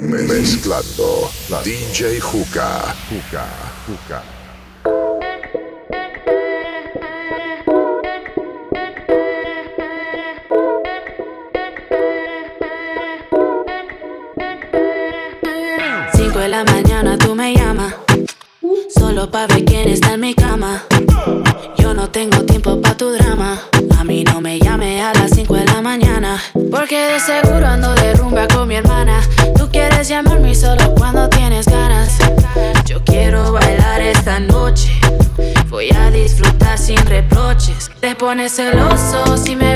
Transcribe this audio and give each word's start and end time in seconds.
Mezclando 0.00 1.28
DJ 1.64 2.20
Juca. 2.20 2.94
Juca, 3.08 3.46
Juca. 3.84 4.37
pone 38.28 38.46
celoso 38.50 39.38
si 39.38 39.56
me 39.56 39.67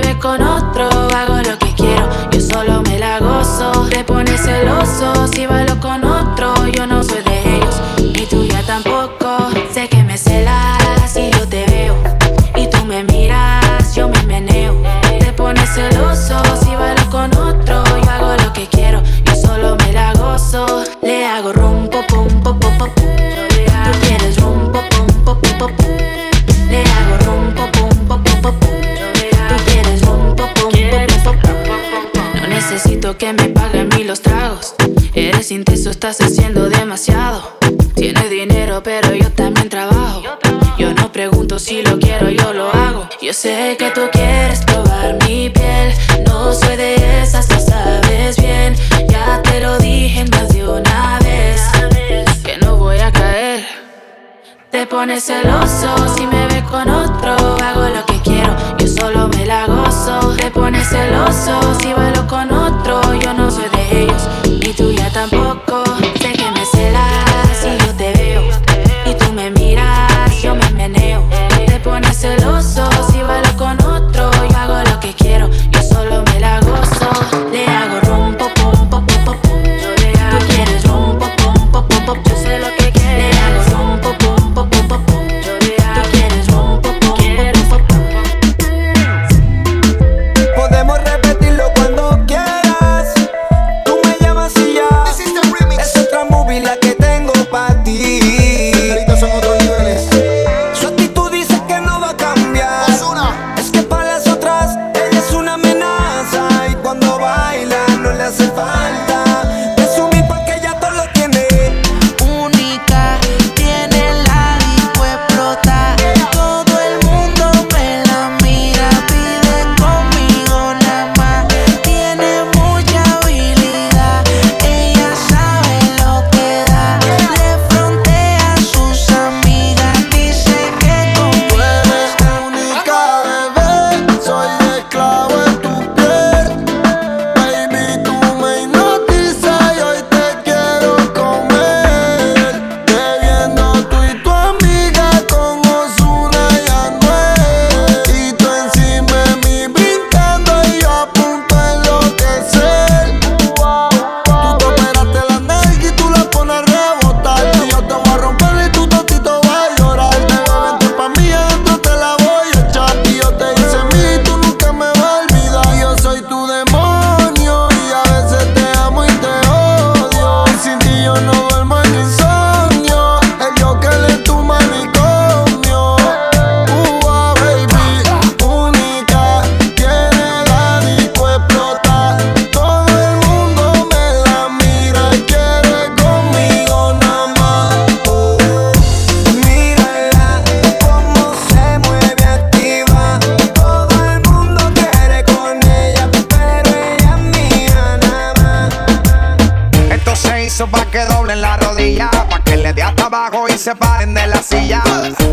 piso 200.62 200.66
pa' 200.70 200.84
que 200.90 201.04
doblen 201.06 201.40
la 201.40 201.56
rodilla, 201.56 202.10
pa' 202.10 202.42
que 202.42 202.56
le 202.56 202.72
dé 202.72 202.82
hasta 202.82 203.06
abajo 203.06 203.46
y 203.48 203.58
se 203.58 203.74
paren 203.74 204.14
de 204.14 204.26
la 204.26 204.42
silla. 204.42 204.82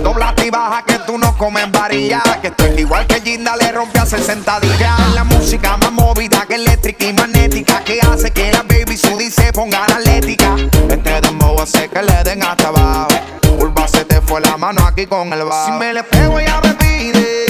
Doblate 0.04 0.48
y 0.48 0.50
baja 0.50 0.84
que 0.84 1.00
tú 1.00 1.18
no 1.18 1.38
comes 1.38 1.72
varilla, 1.72 2.22
que 2.42 2.48
estoy 2.48 2.80
igual 2.80 3.06
que 3.06 3.22
Ginda 3.22 3.56
le 3.56 3.72
rompe 3.72 4.00
a 4.00 4.04
hacer 4.04 4.22
sentadilla. 4.22 4.96
La 5.14 5.24
música 5.24 5.78
más 5.78 5.92
movida 5.92 6.46
que 6.48 6.56
eléctrica 6.56 7.06
y 7.06 7.14
magnética, 7.14 7.84
que 7.84 8.00
hace 8.02 8.32
que 8.32 8.52
la 8.52 8.64
baby 8.64 8.98
Sudi 8.98 9.30
se 9.30 9.52
ponga 9.52 9.84
atlética. 9.84 10.56
Este 10.90 11.22
dembow 11.22 11.62
hace 11.62 11.90
que 11.90 12.02
le 12.02 12.24
den 12.24 12.44
hasta 12.44 12.70
abajo, 12.70 13.10
curva 13.58 13.88
se 13.88 14.06
te 14.06 14.22
fue 14.22 14.42
la 14.42 14.58
mano 14.58 14.82
aquí 14.86 15.06
con 15.06 15.32
el 15.34 15.44
bajo. 15.44 15.66
Si 15.66 15.72
me 15.74 15.94
le 15.94 16.04
pego 16.04 16.40
ya 16.40 16.60
me 16.62 16.74
pide. 16.74 17.46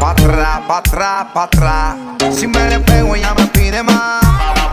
Pa' 0.00 0.10
atrás, 0.10 0.60
pa' 0.66 0.78
atrás, 0.78 1.26
pa' 1.32 1.42
atrás. 1.44 1.96
Si 2.32 2.46
me 2.46 2.68
le 2.68 2.80
pego, 2.80 3.16
ya 3.16 3.34
me 3.34 3.46
pide 3.46 3.82
más 3.82 4.63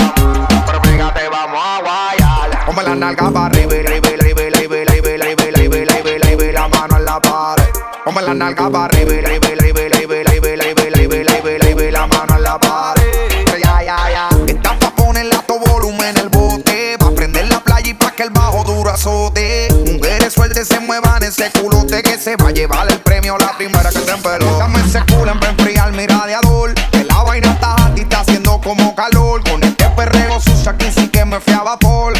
la 2.91 2.95
nalga 2.95 3.31
para 3.31 3.45
arriba 3.45 3.73
y 3.73 3.79
arriba 3.79 4.09
y 4.09 4.13
arriba 4.15 4.41
arriba 4.41 4.75
arriba 4.75 5.07
arriba 5.15 5.93
arriba 5.93 6.25
arriba 6.25 6.51
la 6.51 6.67
mano 6.67 6.97
en 6.97 7.05
la 7.05 7.21
pared. 7.21 7.63
Ponme 8.03 8.21
la 8.21 8.33
nalga 8.33 8.69
para 8.69 8.85
arriba 8.85 9.13
y 9.13 9.19
arriba 9.19 9.47
arriba 9.47 9.79
arriba 9.85 10.15
arriba 10.19 10.47
arriba 10.51 10.87
arriba 10.91 11.15
arriba 11.15 11.55
arriba 11.55 11.91
la 11.91 12.07
mano 12.07 12.35
en 12.35 12.43
la 12.43 12.59
pared. 12.59 13.45
Ya, 13.63 13.83
ya, 13.83 13.97
ya. 14.11 14.29
Estás 14.45 14.77
pa' 14.77 14.91
ponerle 14.91 15.33
alto 15.33 15.57
volumen 15.59 16.17
el 16.17 16.27
bote, 16.27 16.97
pa' 16.99 17.11
prender 17.11 17.47
la 17.47 17.61
playa 17.63 17.89
y 17.89 17.93
pa' 17.93 18.11
que 18.11 18.23
el 18.23 18.29
bajo 18.31 18.65
duro 18.65 18.91
azote. 18.91 19.69
Mujeres 19.85 20.33
sueltas 20.33 20.67
se 20.67 20.79
muevan 20.81 21.23
ese 21.23 21.49
culote 21.51 22.03
que 22.03 22.17
se 22.17 22.35
va 22.35 22.49
a 22.49 22.51
llevar 22.51 22.91
el 22.91 22.99
premio 22.99 23.37
la 23.37 23.55
primera 23.57 23.89
que 23.89 23.99
te 23.99 24.11
empeló. 24.11 24.57
Dame 24.57 24.81
ese 24.81 24.99
culo 25.05 25.31
en 25.31 25.41
enfriar 25.43 25.93
mi 25.93 26.07
radiador, 26.07 26.73
que 26.91 27.05
la 27.05 27.23
vaina 27.23 27.53
está 27.53 27.75
y 27.95 28.01
está 28.01 28.19
haciendo 28.19 28.59
como 28.59 28.93
calor. 28.95 29.41
Con 29.49 29.63
este 29.63 29.85
perreo 29.91 30.41
sucia 30.41 30.71
aquí 30.71 30.91
sí 30.93 31.07
que 31.07 31.23
me 31.23 31.39
fui 31.39 31.53
a 31.53 31.63
vapor 31.63 32.13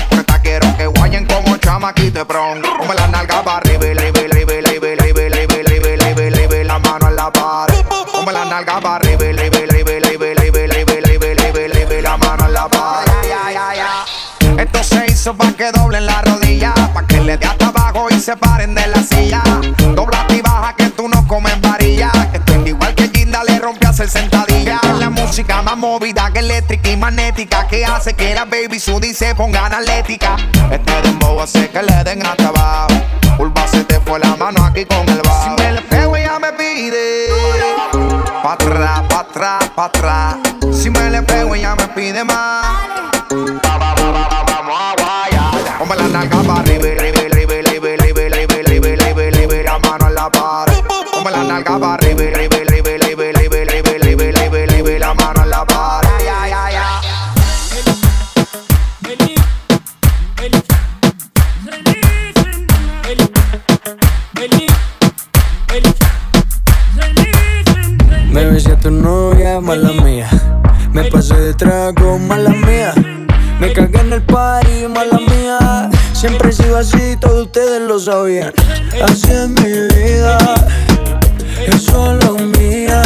como 1.92 2.04
chamaquito 2.12 2.28
pron. 2.28 2.62
Como 2.62 2.94
la 2.94 3.08
nalga 3.08 3.44
para 3.44 3.58
arriba, 3.58 3.86
libre, 3.86 4.28
libre, 4.30 4.62
libre, 4.62 4.96
libre, 4.96 5.30
libre, 5.30 5.64
libre, 5.64 5.98
libre, 5.98 6.32
libre, 6.32 6.64
la 6.64 6.80
mano 6.80 7.10
en 7.10 7.16
la 7.16 7.32
pared. 7.32 7.86
Como 8.12 8.32
la 8.32 8.46
nalga 8.46 8.80
para 8.80 8.96
arriba, 8.96 9.24
libre, 9.26 9.68
libre, 9.68 10.00
libre, 10.02 10.36
libre, 10.36 10.68
libre, 10.68 11.02
libre, 11.02 11.36
libre, 11.36 11.70
libre, 11.70 12.02
la 12.02 12.18
mano 12.18 12.46
en 12.46 12.54
la 12.54 12.68
pared. 12.68 13.12
Esto 14.58 14.84
se 14.84 15.06
hizo 15.08 15.36
pa' 15.36 15.52
que 15.54 15.72
doblen 15.72 16.06
la 16.06 16.22
rodilla, 16.22 16.74
pa' 16.94 17.06
que 17.08 17.20
le 17.20 17.38
dé 17.38 17.46
hasta 17.46 17.68
abajo 17.68 18.08
y 18.10 18.20
se 18.20 18.36
paren 18.38 18.76
de 18.76 18.88
la 18.88 19.02
silla. 19.04 19.42
Dobla 19.96 20.26
y 20.30 20.42
baja 20.42 20.76
que 20.76 20.90
tú 20.90 21.08
no 21.08 21.28
comes 21.28 21.60
varilla, 21.62 22.12
que 22.32 22.38
estoy 22.38 22.70
igual 22.70 22.94
que 22.96 23.10
Ginda 23.10 23.44
le 23.44 23.60
rompe 23.60 23.88
a 23.88 23.90
hacer 23.90 24.10
sentadilla. 24.10 24.61
Movida 25.81 26.31
que 26.31 26.38
eléctrica 26.38 26.92
y 26.92 26.95
magnética 26.95 27.68
que 27.68 27.83
hace 27.83 28.13
que 28.13 28.36
la 28.36 28.45
baby 28.45 28.80
Sudi 28.80 29.16
se 29.16 29.33
ponga 29.33 29.66
analética. 29.66 30.36
Este 30.69 31.01
dembow 31.01 31.42
hace 31.42 31.72
que 31.72 31.81
le 31.81 32.04
den 32.04 32.24
hasta 32.24 32.50
abajo. 32.50 32.94
Pulva 33.36 33.68
se 33.68 33.83
te 33.86 34.00
fue 34.01 34.19
la 34.19 34.36
mano 34.36 34.63
aquí 34.63 34.86
con 34.86 35.10
el 35.10 35.19
bajo. 35.24 35.44
Si 35.44 35.63
me 35.63 35.72
le 35.72 35.81
pego 35.81 36.16
ella 36.16 36.38
me 36.38 36.54
pide 36.54 37.30
pa' 38.44 38.54
atrás, 38.54 39.01
pa' 39.10 39.19
atrás, 39.22 39.69
pa' 39.75 39.86
atrás. 39.86 40.36
Si 40.72 40.92
me 40.92 41.10
le 41.10 41.24
pego 41.24 41.56
ella 41.56 41.74
me 41.74 41.88
pide 41.88 42.24
más. 42.24 42.63
Vamos 43.31 44.80
a 44.80 44.95
guayar. 45.01 45.78
Ponme 45.80 45.95
la 45.95 46.07
nalga 46.10 46.44
pa' 46.44 46.60
arriba, 46.60 46.89
arriba, 46.95 47.22
arriba, 47.22 47.54
arriba, 47.56 47.89
arriba, 47.98 48.22
arriba, 48.22 48.56
arriba, 48.62 48.88
arriba, 48.94 49.24
arriba, 49.24 49.63
la 49.63 49.80
mano 49.80 50.07
en 50.10 50.13
la 50.13 50.30
pared. 50.30 50.75
Ponme 51.12 51.31
la 51.31 51.44
nalga 51.44 51.80
pa' 51.80 51.94
arriba, 51.95 52.22
arriba, 52.22 52.56
arriba, 52.56 52.56
arriba, 52.68 52.89
arriba, 52.92 53.00
mala 69.62 69.92
mía. 70.04 70.28
Me 70.92 71.04
pasé 71.06 71.36
de 71.36 71.54
trago, 71.54 72.18
mala 72.19 72.50
mía. 72.50 72.94
Me 73.60 73.72
cagué 73.72 74.00
en 74.00 74.13
el 74.13 74.22
party, 74.24 74.88
mala 74.88 75.19
mía. 75.19 75.90
Siempre 76.13 76.50
he 76.50 76.54
sido 76.54 76.78
así, 76.78 77.16
todos 77.19 77.46
ustedes 77.46 77.81
lo 77.81 78.00
sabían. 78.00 78.52
Así 79.04 79.31
es 79.31 79.50
mi 79.50 79.72
vida, 79.96 80.38
es 81.68 81.84
solo 81.84 82.38
mía. 82.58 83.02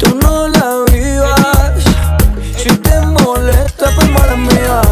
Tú 0.00 0.18
no 0.20 0.48
la 0.48 0.84
vivas. 0.92 1.84
Si 2.56 2.68
te 2.76 3.00
molesta, 3.00 3.90
pues 3.94 4.10
mala 4.10 4.36
mía. 4.36 4.82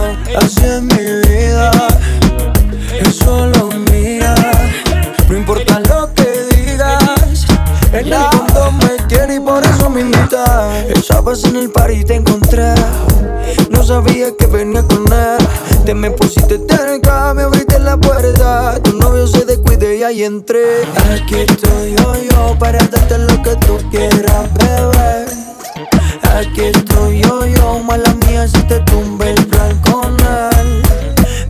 Así 0.40 0.64
es 0.64 0.82
mi 0.82 0.97
vez 11.28 11.44
en 11.44 11.56
el 11.56 11.70
party 11.70 12.04
te 12.04 12.14
encontré, 12.14 12.74
no 13.70 13.82
sabía 13.82 14.28
que 14.38 14.46
venía 14.46 14.82
con 14.82 15.04
él. 15.12 15.38
Te 15.84 15.94
me 15.94 16.10
pusiste 16.10 16.58
cerca, 16.68 17.34
me 17.34 17.42
abriste 17.42 17.78
la 17.78 17.98
puerta. 17.98 18.80
Tu 18.82 18.96
novio 18.96 19.26
se 19.26 19.44
descuide 19.44 19.98
y 19.98 20.02
ahí 20.02 20.22
entré. 20.22 20.84
Aquí 21.12 21.36
estoy 21.36 21.96
yo, 21.96 22.14
yo, 22.30 22.58
para 22.58 22.78
darte 22.78 23.18
lo 23.18 23.42
que 23.42 23.56
tú 23.66 23.78
quieras, 23.90 24.48
bebé. 24.54 25.26
Aquí 26.34 26.62
estoy 26.62 27.20
yo, 27.20 27.46
yo, 27.46 27.78
mala 27.80 28.14
mía, 28.26 28.48
si 28.48 28.62
te 28.62 28.80
tumbe 28.80 29.30
el 29.30 29.46
plan 29.46 29.78
con 29.82 30.16
él. 30.20 30.82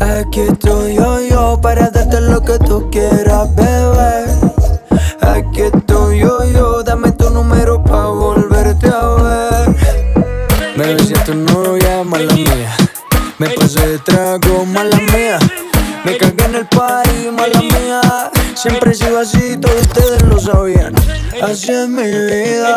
Aquí 0.00 0.40
estoy 0.40 0.96
yo, 0.96 1.20
yo, 1.20 1.60
para 1.60 1.90
darte 1.90 2.20
lo 2.20 2.42
que 2.42 2.58
tú 2.58 2.88
quieras, 2.90 3.54
bebé. 3.54 3.68
Haciendo 21.50 22.02
mi 22.02 22.10
vida 22.10 22.76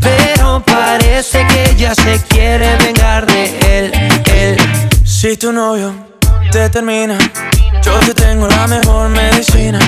Pero 0.00 0.62
parece 0.64 1.46
que 1.46 1.70
ella 1.70 1.94
se 1.94 2.20
quiere 2.28 2.76
vengar 2.76 3.26
de 3.26 3.78
él, 3.78 3.92
él. 4.32 4.56
Si 5.04 5.36
tu 5.36 5.52
novio 5.52 5.92
te 6.50 6.68
termina, 6.70 7.18
yo 7.82 7.98
te 8.00 8.14
tengo 8.14 8.46
la 8.46 8.66
mejor 8.66 9.08
medicina. 9.08 9.78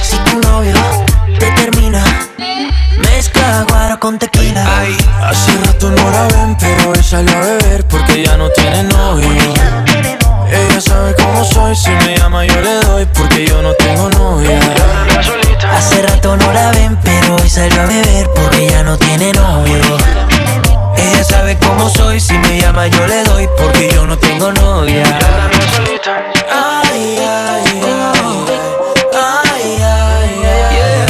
Si 0.00 0.16
tu 0.18 0.38
novio 0.40 0.74
te 1.38 1.50
termina, 1.52 2.02
mezcla 2.98 3.64
guaro 3.68 3.98
con 4.00 4.18
tequila. 4.18 4.64
Hace 5.22 5.52
rato 5.66 5.90
no 5.90 6.10
la 6.10 6.26
ven, 6.28 6.56
pero 6.58 6.90
hoy 6.90 7.02
salió 7.02 7.36
a 7.36 7.40
beber 7.40 7.86
porque 7.86 8.22
ya 8.24 8.36
no 8.36 8.48
tiene 8.50 8.84
novio. 8.84 9.28
Ella 10.50 10.80
sabe 10.80 11.14
cómo 11.14 11.44
soy, 11.44 11.76
si 11.76 11.90
me 11.90 12.16
llama 12.16 12.44
yo 12.44 12.60
le 12.60 12.80
doy 12.80 13.06
porque 13.06 13.46
yo 13.46 13.62
no 13.62 13.72
tengo 13.74 14.08
novia. 14.10 14.58
Hace 15.72 16.02
rato 16.02 16.36
no 16.36 16.52
la 16.52 16.70
ven, 16.72 16.98
pero 17.02 17.36
hoy 17.36 17.48
salió 17.48 17.82
a 17.82 17.86
beber 17.86 18.28
porque 18.34 18.68
ya 18.68 18.82
no 18.82 18.96
tiene 18.98 19.32
novio. 19.32 19.80
Ella 20.96 21.24
sabe 21.24 21.56
cómo 21.58 21.88
soy, 21.88 22.20
si 22.20 22.36
me 22.38 22.60
llama 22.60 22.86
yo 22.88 23.06
le 23.06 23.22
doy 23.24 23.48
porque 23.56 23.90
yo 23.92 24.06
no 24.06 24.18
tengo 24.18 24.52
novia. 24.52 25.04
Ay, 26.50 27.18
ay, 27.18 27.80
ay, 27.82 28.44
ay, 29.14 29.82
ay, 29.82 30.42
ay, 30.42 31.09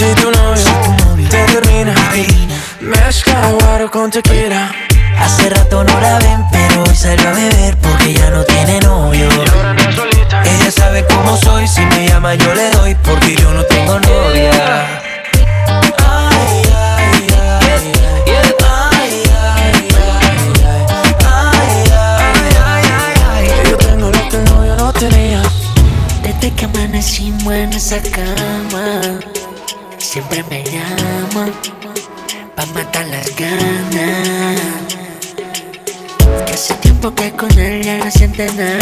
Si 0.00 0.14
tu 0.14 0.30
novio 0.30 1.28
te 1.28 1.44
termina, 1.44 1.94
mezcla 2.80 3.48
agua 3.48 3.90
con 3.90 4.10
tequila. 4.10 4.72
Hace 5.18 5.50
rato 5.50 5.84
no 5.84 6.00
la 6.00 6.18
ven, 6.20 6.42
pero 6.50 6.84
hoy 6.84 6.96
salió 6.96 7.28
a 7.28 7.32
beber 7.32 7.76
porque 7.76 8.14
ya 8.14 8.30
no 8.30 8.42
tiene 8.44 8.80
novio. 8.80 9.28
Ella 10.42 10.70
sabe 10.70 11.04
cómo 11.06 11.36
soy, 11.36 11.68
si 11.68 11.82
me 11.82 12.08
llama 12.08 12.34
yo 12.34 12.54
le 12.54 12.70
doy 12.70 12.94
porque 12.94 13.36
yo 13.36 13.52
no 13.52 13.62
tengo 13.64 14.00
novia. 14.00 15.02
Ay 15.98 16.62
ay 16.74 17.26
ay 17.36 17.90
Yo 23.70 23.76
tengo 23.76 24.10
lo 24.10 24.28
que 24.30 24.36
el 24.38 24.44
novio 24.46 24.76
no 24.76 24.94
tenía. 24.94 25.42
Desde 26.22 26.54
que 26.54 26.64
amanecí 26.64 27.34
en 27.50 27.72
esa 27.74 28.00
casa 28.00 28.29
ya 38.40 38.46
no 38.56 38.79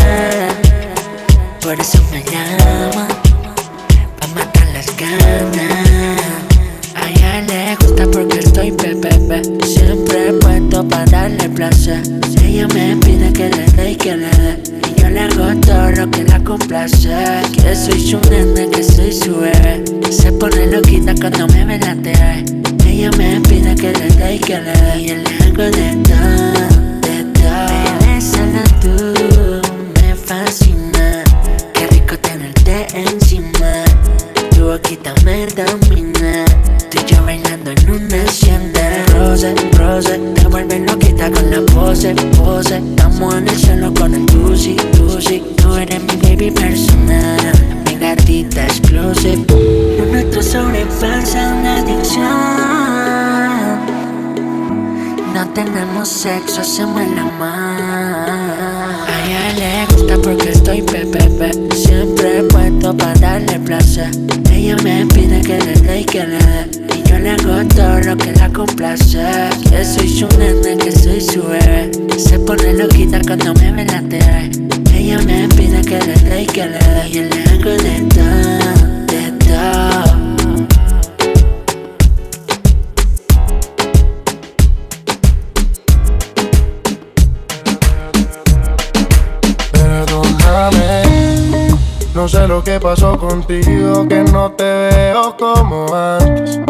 contigo, 93.79 94.09
que 94.09 94.23
no 94.33 94.51
te 94.53 94.65
veo 94.65 95.37
como 95.37 95.87
antes. 95.95 96.61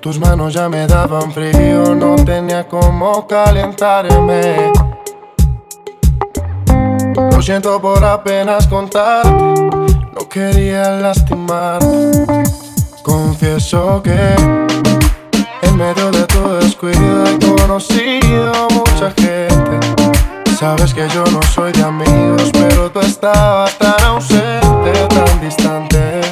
Tus 0.00 0.18
manos 0.18 0.54
ya 0.54 0.68
me 0.68 0.86
daban 0.86 1.32
frío, 1.32 1.94
no 1.94 2.16
tenía 2.16 2.68
cómo 2.68 3.26
calentarme. 3.26 4.72
Lo 7.16 7.42
siento 7.42 7.80
por 7.80 8.04
apenas 8.04 8.66
contarte, 8.66 9.30
no 10.14 10.28
quería 10.28 10.90
lastimarte. 10.90 12.26
Confieso 13.02 14.02
que 14.02 14.34
en 15.62 15.76
medio 15.76 16.10
de 16.10 16.24
tu 16.26 16.48
descuido 16.60 17.24
he 17.26 17.56
conocido 17.56 18.68
mucha 18.70 19.10
gente. 19.16 20.04
Sabes 20.58 20.94
que 20.94 21.06
yo 21.08 21.24
no 21.26 21.42
soy 21.42 21.72
de 21.72 21.82
amigos, 21.82 22.50
pero 22.52 22.90
tú 22.90 23.00
estabas 23.00 23.76
tan 23.78 24.00
ausente, 24.04 24.92
tan 25.08 25.40
distante. 25.40 26.23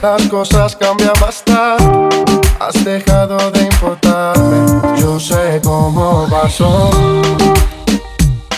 Las 0.00 0.22
cosas 0.28 0.76
cambian 0.76 1.12
bastante, 1.20 2.16
has 2.60 2.84
dejado 2.84 3.50
de 3.50 3.62
importarme. 3.62 5.00
Yo 5.00 5.18
sé 5.18 5.60
cómo 5.64 6.28
pasó 6.30 6.90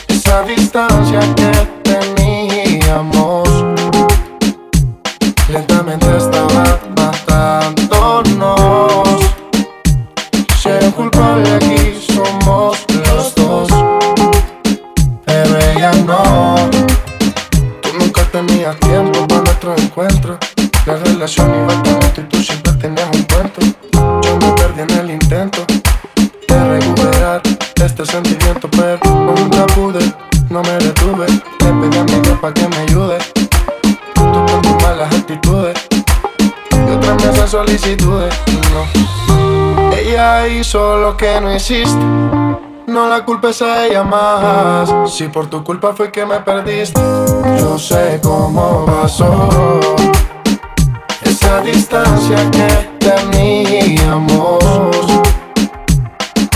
esa 0.08 0.42
distancia 0.42 1.20
que 1.34 1.50
teníamos. 1.82 3.48
Lentamente 5.48 6.06
estaba 6.16 6.78
matándonos. 6.94 8.60
Si 10.62 10.68
un 10.68 10.90
culpable 10.92 11.50
aquí 11.54 11.98
somos 12.12 12.84
los 13.06 13.34
dos 13.34 13.68
Pero 15.24 15.56
ella 15.56 15.90
no 16.04 16.54
Tú 17.80 17.88
nunca 17.98 18.22
tenías 18.30 18.78
tiempo 18.80 19.09
La 20.90 20.96
relación 20.96 21.54
iba 21.54 21.74
lento 21.84 22.20
y 22.20 22.24
tú 22.24 22.42
siempre 22.42 22.72
tenías 22.72 23.08
un 23.14 23.22
cuento 23.22 23.60
Yo 23.92 24.36
me 24.38 24.52
perdí 24.54 24.80
en 24.80 24.90
el 24.98 25.10
intento 25.12 25.64
De 26.48 26.68
recuperar 26.68 27.42
este 27.76 28.04
sentimiento 28.04 28.68
Pero 28.72 28.98
nunca 29.04 29.66
pude, 29.66 30.00
no 30.48 30.62
me 30.62 30.72
detuve 30.78 31.28
Le 31.28 31.88
pedí 31.90 31.96
a 31.96 32.02
mi 32.02 32.20
Dios 32.20 32.38
pa' 32.40 32.52
que 32.52 32.66
me 32.66 32.76
ayude 32.78 33.18
Tú 34.14 34.32
con 34.32 34.62
tus 34.62 34.82
malas 34.82 35.14
actitudes 35.14 35.78
Y 36.72 36.90
otra 36.90 37.14
me 37.14 37.46
solicitudes 37.46 38.34
No 38.72 39.10
ella 39.96 40.48
hizo 40.48 40.96
lo 40.96 41.16
que 41.16 41.40
no 41.40 41.54
hiciste. 41.54 42.00
No 42.86 43.08
la 43.08 43.24
culpes 43.24 43.62
a 43.62 43.86
ella 43.86 44.02
más. 44.02 44.90
Si 45.12 45.28
por 45.28 45.46
tu 45.46 45.62
culpa 45.62 45.92
fue 45.92 46.10
que 46.10 46.26
me 46.26 46.40
perdiste. 46.40 47.00
Yo 47.58 47.78
sé 47.78 48.18
cómo 48.20 48.86
pasó. 48.86 49.48
Esa 51.50 51.62
distancia 51.62 52.36
que 52.52 52.68
teníamos. 53.00 54.60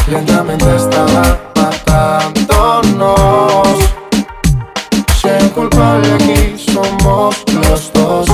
Lentamente 0.06 0.76
estaba 0.76 1.36
matándonos. 1.56 3.66
Si 5.20 5.26
un 5.26 5.48
culpable 5.48 6.14
aquí 6.14 6.54
somos 6.72 7.42
los 7.54 7.92
dos. 7.92 8.28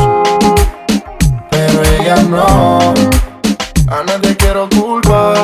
Pero 1.50 1.82
ella 1.98 2.16
no. 2.28 2.92
A 3.88 4.02
nadie 4.04 4.36
quiero 4.36 4.68
culpar, 4.68 5.38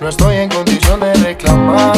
no 0.00 0.08
estoy 0.08 0.36
en 0.36 0.48
condición 0.48 1.00
de 1.00 1.12
reclamar. 1.12 1.94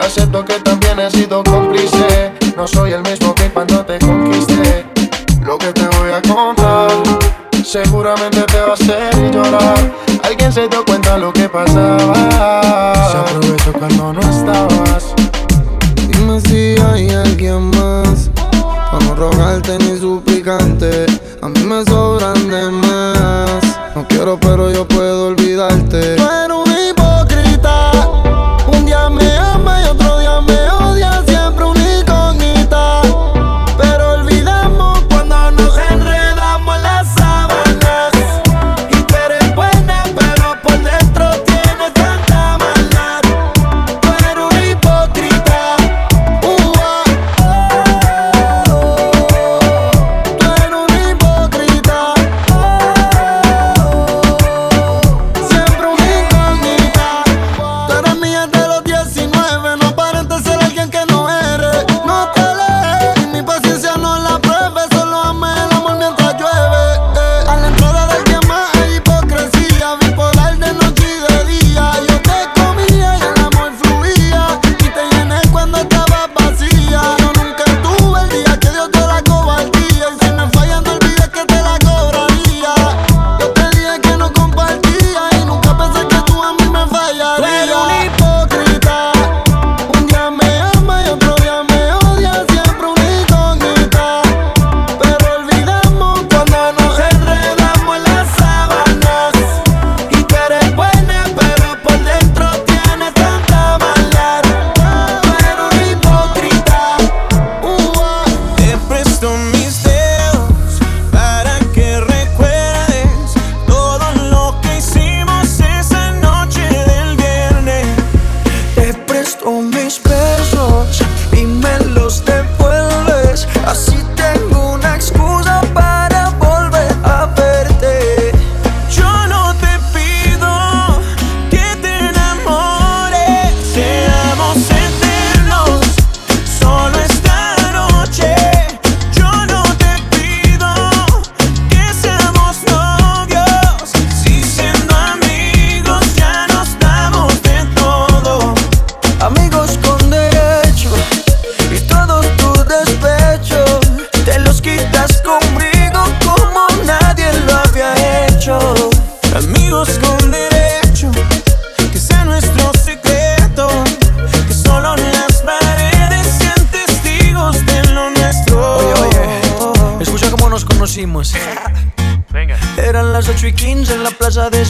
Acepto 0.00 0.42
que 0.46 0.58
también 0.60 0.98
he 0.98 1.10
sido 1.10 1.44
cómplice, 1.44 2.32
no 2.56 2.66
soy 2.66 2.92
el 2.92 3.02
mismo 3.02 3.34
que 3.34 3.50
cuando 3.50 3.84
te 3.84 3.98
conquisté. 3.98 4.86
Lo 5.42 5.58
que 5.58 5.70
te 5.74 5.91
seguramente 7.72 8.42
te 8.42 8.60
va 8.60 8.70
a 8.70 8.74
hacer 8.74 9.32
llorar. 9.32 9.92
Alguien 10.24 10.52
se 10.52 10.68
dio 10.68 10.84
cuenta 10.84 11.16
lo 11.16 11.32
que 11.32 11.48
pasaba. 11.48 12.92
Se 13.10 13.16
aprovechó 13.16 13.72
cuando 13.72 14.12
no 14.12 14.20
estabas. 14.20 15.14
Dime 16.06 16.38
si 16.42 16.74
hay 16.82 17.08
alguien 17.10 17.70
más 17.70 18.30
Para 18.90 19.04
no 19.04 19.14
rogarte 19.14 19.78
ni 19.78 19.98
suplicante 19.98 21.06
A 21.40 21.48
mí 21.48 21.60
me 21.64 21.84
sobran 21.84 22.48
de 22.48 22.70
más 22.70 23.62
No 23.94 24.06
quiero 24.08 24.38
pero 24.38 24.70
yo 24.70 24.86
puedo 24.86 25.28
olvidarte 25.28 26.16
Tú 26.16 26.22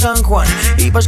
San 0.02 0.20
Juan. 0.24 0.48
Ibas 0.78 1.06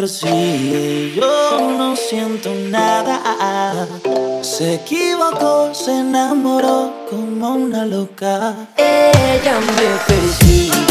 persigue, 0.00 1.12
yo 1.14 1.74
no 1.76 1.94
siento 1.94 2.54
nada. 2.70 3.86
Se 4.40 4.76
equivocó, 4.76 5.74
se 5.74 5.98
enamoró 5.98 6.90
como 7.10 7.52
una 7.52 7.84
loca. 7.84 8.54
Ella 8.78 9.60
me 9.60 9.88
persigue. 10.06 10.89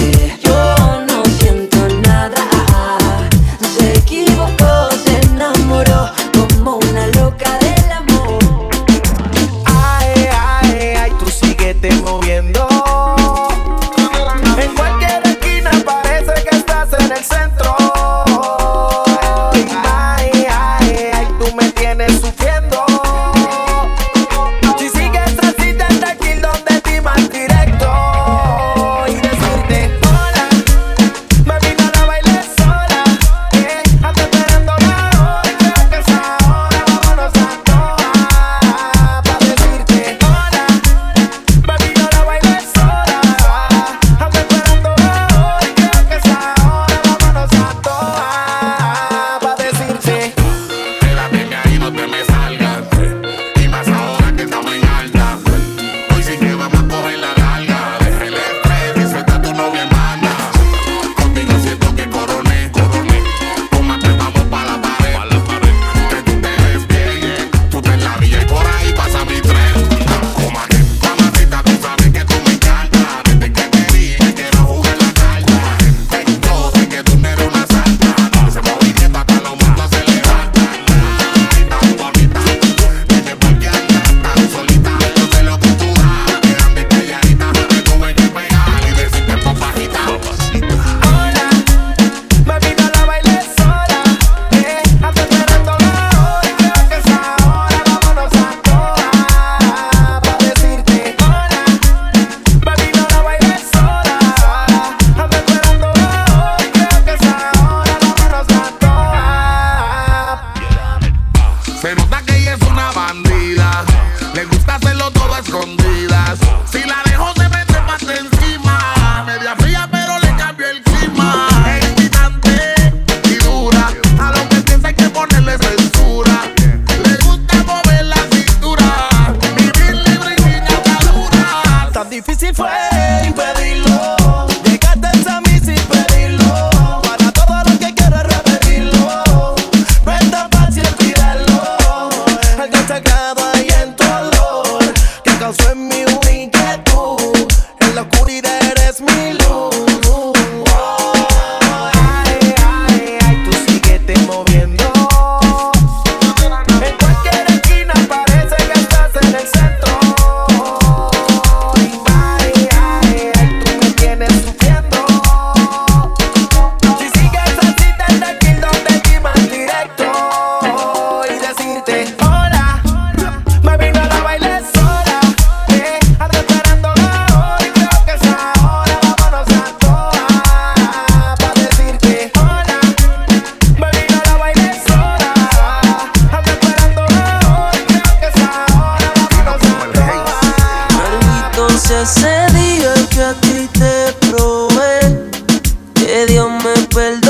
Dios 196.88 196.96
me 196.96 197.29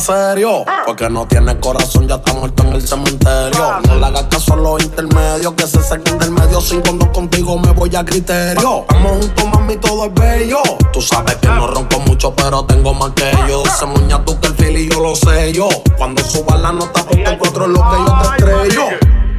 serio. 0.00 0.64
Porque 0.86 1.08
no 1.08 1.26
tienes 1.26 1.56
corazón, 1.56 2.08
ya 2.08 2.16
está 2.16 2.32
muerto 2.32 2.62
en 2.64 2.72
el 2.72 2.86
cementerio. 2.86 3.80
No 3.86 3.96
le 3.96 4.06
hagas 4.06 4.24
caso 4.24 4.54
a 4.54 4.56
los 4.56 4.82
intermedios. 4.82 5.52
Que 5.54 5.66
se 5.66 5.82
saquen 5.82 6.18
del 6.18 6.30
medio. 6.30 6.60
Sin 6.60 6.80
cuando 6.80 7.10
contigo 7.12 7.58
me 7.58 7.70
voy 7.72 7.94
a 7.94 8.04
criterio. 8.04 8.80
Estamos 8.88 9.12
juntos, 9.12 9.44
mami, 9.52 9.76
todo 9.76 10.06
es 10.06 10.14
bello. 10.14 10.62
Tú 10.92 11.00
sabes 11.00 11.36
que 11.36 11.48
no 11.48 11.66
ronco 11.66 12.00
mucho, 12.00 12.34
pero 12.34 12.64
tengo 12.64 12.94
más 12.94 13.12
que 13.12 13.30
yo. 13.48 13.62
Se 13.78 13.86
muña 13.86 14.24
tú 14.24 14.38
que 14.40 14.48
el 14.48 14.54
fili 14.54 14.88
yo 14.88 15.00
lo 15.00 15.14
sé 15.14 15.52
yo. 15.52 15.68
Cuando 15.96 16.22
suba 16.24 16.56
la 16.56 16.72
nota, 16.72 17.04
cuatro 17.38 17.64
es 17.64 17.70
lo 17.70 17.80
que 17.80 17.96
yo 18.06 18.18
te 18.22 18.36
estrello. 18.36 18.82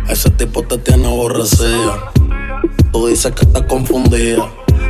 Ese 0.07 0.29
tipo 0.31 0.63
te 0.63 0.77
tiene 0.77 1.07
aborrecida. 1.07 2.11
Tú 2.91 3.07
dices 3.07 3.31
que 3.33 3.45
estás 3.45 3.63
confundida. 3.63 4.45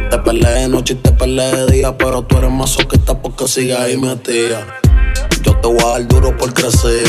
Te 0.09 0.17
peleé 0.17 0.61
de 0.61 0.67
noche 0.67 0.93
y 0.93 0.97
te 0.97 1.11
peleé 1.11 1.55
de 1.55 1.71
día, 1.71 1.97
pero 1.97 2.23
tú 2.23 2.37
eres 2.37 2.51
masoquista 2.51 3.21
porque 3.21 3.47
sigues 3.47 3.79
ahí 3.79 3.97
metida. 3.97 4.80
Yo 5.43 5.55
te 5.57 5.67
voy 5.67 5.79
a 5.79 5.87
dar 5.89 6.07
duro 6.07 6.37
por 6.37 6.53
crecer. 6.53 7.03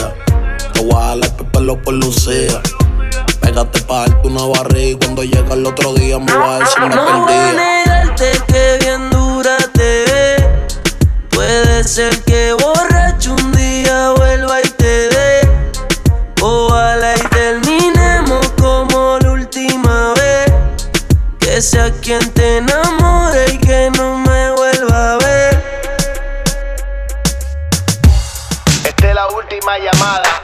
Te 0.72 0.80
voy 0.80 0.94
a 0.94 1.16
dar 1.16 1.18
el 1.18 1.46
pelo 1.52 1.80
por 1.82 1.94
lucía. 1.94 2.62
Pégate 3.40 3.80
pa' 3.82 4.06
darte 4.06 4.28
una 4.28 4.44
barriga 4.46 4.90
y 4.90 4.94
cuando 4.96 5.22
llega 5.24 5.54
el 5.54 5.66
otro 5.66 5.92
día 5.94 6.18
me 6.18 6.32
voy 6.32 6.48
a 6.48 6.58
decir 6.60 6.80
me 6.80 6.94
No 6.94 7.24
voy 7.24 7.32
a 7.32 7.52
negarte 7.52 8.30
que 8.46 8.78
bien 8.80 9.10
dura 9.10 9.56
te 9.74 10.04
ve. 10.06 10.68
Puede 11.30 11.84
ser 11.84 12.22
que 12.24 12.54
borracho 12.54 13.01
llamada. 30.02 30.42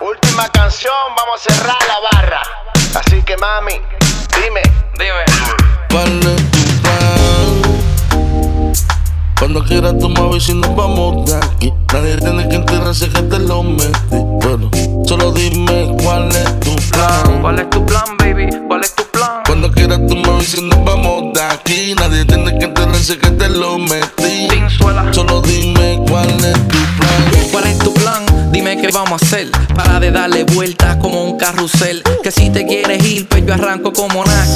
Última 0.00 0.48
canción, 0.48 0.92
vamos 1.16 1.40
a 1.46 1.50
cerrar 1.50 1.76
la 1.86 1.98
barra. 2.12 2.42
Así 2.94 3.22
que 3.22 3.36
mami, 3.36 3.74
dime. 4.42 4.62
Dime. 4.98 5.24
¿Cuál 5.90 6.20
es 6.20 6.50
tu 6.50 6.58
plan? 6.82 8.72
Cuando 9.38 9.64
quieras 9.64 9.94
me 9.94 10.20
avisas 10.20 10.48
y 10.50 10.54
nos 10.54 10.74
vamos 10.74 11.30
de 11.30 11.36
aquí. 11.36 11.72
Nadie 11.92 12.16
tiene 12.16 12.48
que 12.48 12.56
enterarse 12.56 13.08
que 13.10 13.22
te 13.22 13.38
lo 13.38 13.62
metí. 13.62 13.90
Pero 14.40 14.70
solo 15.06 15.32
dime 15.32 15.94
cuál 16.02 16.30
es 16.30 16.60
tu 16.60 16.75
Que 32.22 32.30
si 32.30 32.50
te 32.50 32.66
quieres 32.66 33.02
ir, 33.04 33.26
pues 33.26 33.44
yo 33.46 33.54
arranco 33.54 33.92
como 33.92 34.24
NASCAR 34.24 34.55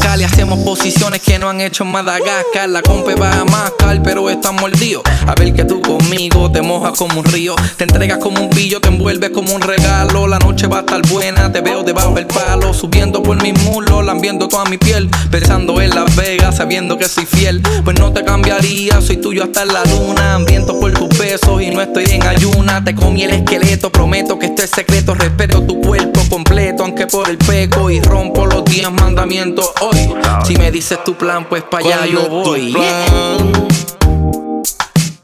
posiciones 0.59 1.21
que 1.21 1.39
no 1.39 1.49
han 1.49 1.61
hecho 1.61 1.85
en 1.85 1.93
Madagascar. 1.93 2.69
La 2.69 2.83
compa 2.83 3.15
va 3.15 3.41
a 3.41 3.45
mascar, 3.45 4.03
pero 4.03 4.29
está 4.31 4.53
mordido. 4.53 5.03
A 5.27 5.35
ver 5.35 5.53
que 5.55 5.65
tú 5.65 5.81
conmigo 5.81 6.51
te 6.51 6.63
mojas 6.63 6.93
como 6.93 7.21
un 7.21 7.25
río, 7.25 7.55
te 7.77 7.85
entregas 7.85 8.19
como 8.19 8.41
un 8.41 8.51
pillo, 8.51 8.81
te 8.81 8.89
envuelves 8.89 9.31
como 9.31 9.55
un 9.55 9.61
regalo. 9.61 10.27
La 10.27 10.39
noche 10.39 10.67
va 10.67 10.79
a 10.79 10.81
estar 10.81 11.01
buena, 11.09 11.53
te 11.53 11.61
veo 11.61 11.83
debajo 11.83 12.15
del 12.15 12.27
palo, 12.27 12.75
subiendo 12.75 13.23
por 13.23 13.41
mis 13.43 13.61
muslos, 13.65 14.05
lambiendo 14.05 14.49
toda 14.49 14.65
mi 14.65 14.79
piel, 14.79 15.09
pensando 15.31 15.81
en 15.81 15.91
Las 15.91 16.15
Vegas, 16.17 16.57
sabiendo 16.57 16.99
que 16.99 17.07
soy 17.09 17.27
fiel. 17.27 17.63
Pues 17.85 17.99
no 17.99 18.13
te 18.13 18.25
cambiaría, 18.25 19.01
soy 19.01 19.19
tuyo 19.19 19.45
hasta 19.45 19.65
la 19.65 19.85
luna, 19.85 20.35
hambriento 20.35 20.79
por 20.79 20.93
tus 20.93 21.17
besos 21.19 21.63
y 21.63 21.71
no 21.71 21.81
estoy 21.81 22.05
en 22.11 22.27
ayuna. 22.27 22.83
Te 22.85 22.95
comí 22.95 23.25
el 23.25 23.31
esqueleto, 23.31 23.91
prometo 23.91 24.39
que 24.39 24.47
esto 24.47 24.63
es 24.63 24.71
secreto, 24.71 25.15
respeto 25.15 25.63
tu 25.63 25.81
cuerpo 25.81 26.21
completo, 26.29 26.85
aunque 26.85 27.07
por 27.07 27.29
el 27.29 27.39
peco 27.39 27.91
y 27.91 28.01
rompo 28.01 28.47
los 28.47 28.65
diez 28.65 28.91
mandamientos 28.91 29.71
hoy. 29.81 30.15
Si 30.45 30.57
me 30.57 30.71
dices 30.71 30.99
tu 31.05 31.15
plan, 31.15 31.45
pues 31.49 31.63
para 31.63 31.85
allá 31.85 31.97
¿Cuál 31.99 32.11
yo 32.11 32.21
es 32.21 32.29
tu 32.29 32.31
voy. 32.31 32.73
plan? 32.73 33.69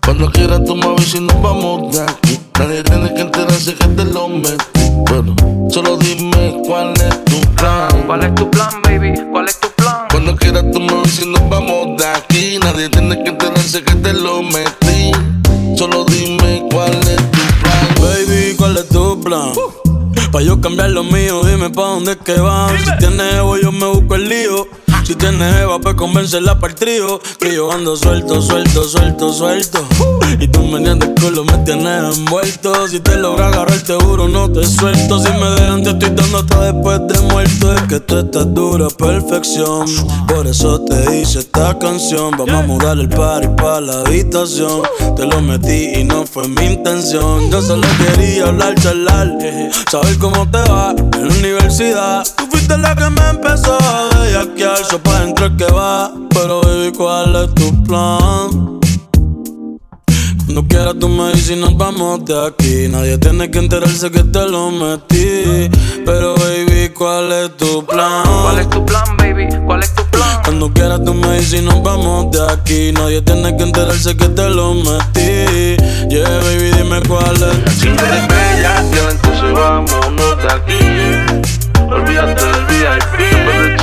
Cuando 0.04 0.30
quieras 0.30 0.60
tú 0.64 0.76
me 0.76 0.86
avisas 0.86 1.14
y 1.16 1.20
nos 1.20 1.42
vamos 1.42 1.92
de 1.96 2.02
aquí. 2.02 2.40
Nadie 2.58 2.82
tiene 2.84 3.12
que 3.14 3.20
enterarse 3.22 3.74
que 3.74 3.86
te 3.88 4.04
lo 4.04 4.28
metí. 4.28 4.56
Pero 5.04 5.34
solo 5.70 5.96
dime 5.96 6.58
cuál 6.66 6.92
es 6.94 7.24
tu 7.24 7.40
plan. 7.54 7.88
¿Cuál 8.06 8.24
es 8.24 8.34
tu 8.34 8.50
plan, 8.50 8.80
baby? 8.84 9.12
¿Cuál 9.30 9.46
es 9.46 9.58
tu 9.60 9.68
plan? 9.70 10.06
Cuando 10.10 10.36
quieras 10.36 10.64
tú 10.72 10.80
me 10.80 10.92
avisas 10.92 11.22
y 11.24 11.30
nos 11.30 11.48
vamos 11.48 11.98
de 11.98 12.06
aquí. 12.06 12.58
Nadie 12.62 12.88
tiene 12.88 13.22
que 13.24 13.30
enterarse 13.30 13.82
que 13.82 13.94
te 13.96 14.12
lo 14.12 14.42
metí. 14.42 15.10
Solo 15.76 16.04
dime 16.04 16.66
cuál 16.70 16.92
es 16.94 17.16
tu 17.16 17.40
plan. 17.60 17.88
Baby, 18.00 18.54
¿cuál 18.56 18.76
es 18.76 18.88
tu 18.88 19.20
plan? 19.20 19.50
Pa' 20.32 20.42
yo 20.42 20.60
cambiar 20.60 20.90
lo 20.90 21.02
mío, 21.04 21.42
dime 21.44 21.70
pa' 21.70 21.82
dónde 21.82 22.12
es 22.12 22.18
que 22.18 22.34
van. 22.40 22.76
Si 22.78 22.96
tienes 22.98 23.34
ego, 23.34 23.56
yo 23.58 23.72
me 23.72 23.86
busco 23.86 24.14
el 24.14 24.28
lío. 24.28 24.68
Si 25.06 25.14
tienes 25.14 25.54
Eva, 25.62 25.78
pues 25.78 25.94
convencerla 25.94 26.58
para 26.58 26.72
el 26.72 26.76
trío. 26.76 27.20
Que 27.38 27.56
ando 27.72 27.94
suelto, 27.94 28.42
suelto, 28.42 28.82
suelto, 28.82 29.32
suelto. 29.32 29.84
Y 30.40 30.48
tú 30.48 30.64
me 30.64 30.80
de 30.80 31.14
culo, 31.14 31.44
me 31.44 31.58
tienes 31.58 32.18
envuelto. 32.18 32.88
Si 32.88 32.98
te 32.98 33.14
logras 33.14 33.52
agarrar, 33.52 33.80
te 33.82 33.94
juro, 33.94 34.26
no 34.26 34.50
te 34.50 34.66
suelto. 34.66 35.20
Si 35.20 35.30
me 35.30 35.48
dejan, 35.50 35.84
te 35.84 35.90
estoy 35.90 36.10
dando 36.10 36.38
hasta 36.38 36.72
después 36.72 37.00
de 37.06 37.20
muerto. 37.20 37.72
Es 37.72 37.82
que 37.82 38.00
tú 38.00 38.18
estás 38.18 38.52
dura, 38.52 38.88
perfección. 38.88 39.86
Por 40.26 40.48
eso 40.48 40.80
te 40.80 41.20
hice 41.20 41.38
esta 41.38 41.78
canción. 41.78 42.32
Vamos 42.32 42.54
a 42.54 42.62
mudar 42.62 42.98
el 42.98 43.08
party 43.08 43.46
pa' 43.56 43.80
la 43.80 44.00
habitación. 44.00 44.82
Te 45.14 45.24
lo 45.24 45.40
metí 45.40 46.00
y 46.00 46.02
no 46.02 46.26
fue 46.26 46.48
mi 46.48 46.64
intención. 46.64 47.48
Yo 47.52 47.62
solo 47.62 47.86
quería 47.98 48.48
hablar, 48.48 48.74
charlar. 48.80 49.38
Saber 49.88 50.18
cómo 50.18 50.50
te 50.50 50.58
va 50.68 50.90
en 50.90 51.28
la 51.28 51.34
universidad. 51.34 52.26
Tú 52.36 52.48
fuiste 52.50 52.76
la 52.76 52.96
que 52.96 53.08
me 53.08 53.28
empezó 53.28 53.78
a 53.80 54.08
bellaquear. 54.18 54.95
Pa' 55.02 55.20
dentro 55.20 55.46
es 55.46 55.52
que 55.58 55.72
va. 55.72 56.10
Pero 56.30 56.62
baby, 56.62 56.92
¿cuál 56.96 57.36
es 57.36 57.54
tu 57.54 57.84
plan? 57.84 58.80
Cuando 60.44 60.66
quieras 60.68 60.94
tú 60.98 61.08
me 61.08 61.32
dices 61.32 61.50
y 61.50 61.60
nos 61.60 61.76
vamos 61.76 62.24
de 62.24 62.46
aquí. 62.46 62.88
Nadie 62.88 63.18
tiene 63.18 63.50
que 63.50 63.58
enterarse 63.58 64.10
que 64.10 64.22
te 64.22 64.46
lo 64.48 64.70
metí. 64.70 65.70
Pero 66.04 66.34
baby, 66.36 66.90
¿cuál 66.96 67.30
es 67.32 67.56
tu 67.56 67.84
plan? 67.84 68.22
¿Cuál 68.42 68.58
es 68.60 68.70
tu 68.70 68.86
plan, 68.86 69.16
baby? 69.18 69.48
¿Cuál 69.66 69.82
es 69.82 69.94
tu 69.94 70.04
plan? 70.06 70.40
Cuando 70.44 70.72
quieras 70.72 71.04
tú 71.04 71.12
me 71.12 71.38
dices 71.38 71.60
y 71.60 71.64
nos 71.64 71.82
vamos 71.82 72.30
de 72.30 72.52
aquí. 72.52 72.92
Nadie 72.92 73.20
tiene 73.20 73.54
que 73.56 73.64
enterarse 73.64 74.16
que 74.16 74.28
te 74.28 74.48
lo 74.48 74.74
metí. 74.74 75.76
Yeah, 76.08 76.38
baby, 76.44 76.70
dime 76.76 77.02
cuál 77.06 77.34
es. 77.34 77.74
Si 77.74 77.88
eres 77.88 78.28
bella, 78.28 78.84
entonces 79.10 79.52
vámonos 79.52 80.36
de 80.38 80.52
aquí. 80.52 80.78
Olvídate 81.90 82.44
del 82.44 82.64
VIP. 82.66 83.35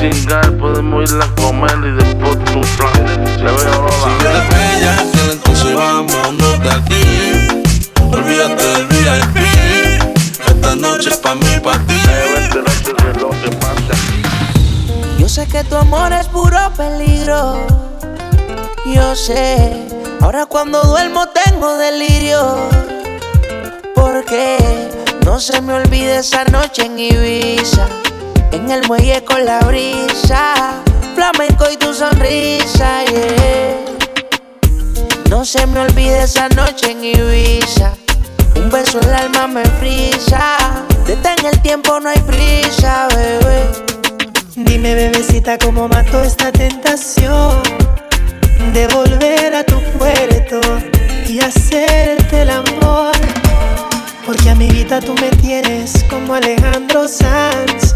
Chingar, 0.03 0.57
podemos 0.57 1.09
ir 1.09 1.21
a 1.21 1.33
comer 1.35 1.77
y 1.81 1.91
después 1.95 2.35
un 2.53 2.61
plan. 2.75 2.91
Se 3.37 3.43
ve 3.43 3.51
o 3.51 3.89
Si 3.89 4.25
eres 4.27 4.49
bella, 4.49 4.97
entonces 5.31 5.73
vámonos 5.73 6.59
de 6.59 6.69
aquí. 6.69 7.73
Olvídate 8.11 8.67
del 8.67 8.87
VIP. 8.87 9.37
Esta 10.45 10.75
noche 10.75 11.09
es 11.09 11.17
pa' 11.19 11.35
mí, 11.35 11.45
pa' 11.63 11.79
ti. 11.87 11.95
Lo 12.53 13.29
que 13.29 13.55
pasa. 13.55 13.93
Yo 15.19 15.29
sé 15.29 15.47
que 15.47 15.63
tu 15.63 15.77
amor 15.77 16.11
es 16.11 16.27
puro 16.27 16.59
peligro. 16.75 17.65
Yo 18.85 19.15
sé, 19.15 19.87
ahora 20.19 20.47
cuando 20.47 20.83
duermo 20.83 21.29
tengo 21.29 21.77
delirio. 21.77 22.57
Porque 23.95 24.57
no 25.23 25.39
se 25.39 25.61
me 25.61 25.71
olvide 25.71 26.17
esa 26.17 26.43
noche 26.43 26.87
en 26.87 26.99
Ibiza. 26.99 27.87
En 28.53 28.69
el 28.69 28.87
muelle 28.87 29.23
con 29.25 29.43
la 29.45 29.61
brisa. 29.61 30.83
Flamenco 31.15 31.65
y 31.73 31.77
tu 31.77 31.91
sonrisa, 31.91 33.03
yeah. 33.05 33.79
No 35.27 35.43
se 35.43 35.65
me 35.65 35.79
olvide 35.79 36.23
esa 36.23 36.47
noche 36.49 36.91
en 36.91 37.03
Ibiza. 37.03 37.93
Un 38.55 38.69
beso 38.69 38.99
en 39.01 39.09
el 39.09 39.15
alma 39.15 39.47
me 39.47 39.65
frisa. 39.79 40.57
Detén 41.07 41.43
el 41.43 41.59
tiempo, 41.63 41.99
no 41.99 42.09
hay 42.09 42.19
prisa, 42.19 43.07
bebé. 43.15 43.65
Dime, 44.55 44.93
bebecita, 44.93 45.57
cómo 45.57 45.87
mato 45.87 46.21
esta 46.21 46.51
tentación 46.51 47.59
de 48.71 48.87
volver 48.89 49.55
a 49.55 49.63
tu 49.63 49.81
puerto 49.97 50.61
y 51.27 51.39
hacerte 51.39 52.43
el 52.43 52.51
amor. 52.51 53.13
Porque 54.27 54.51
amiguita, 54.51 54.99
tú 54.99 55.15
me 55.15 55.31
tienes 55.31 56.05
como 56.07 56.35
Alejandro 56.35 57.07
Sanz. 57.07 57.95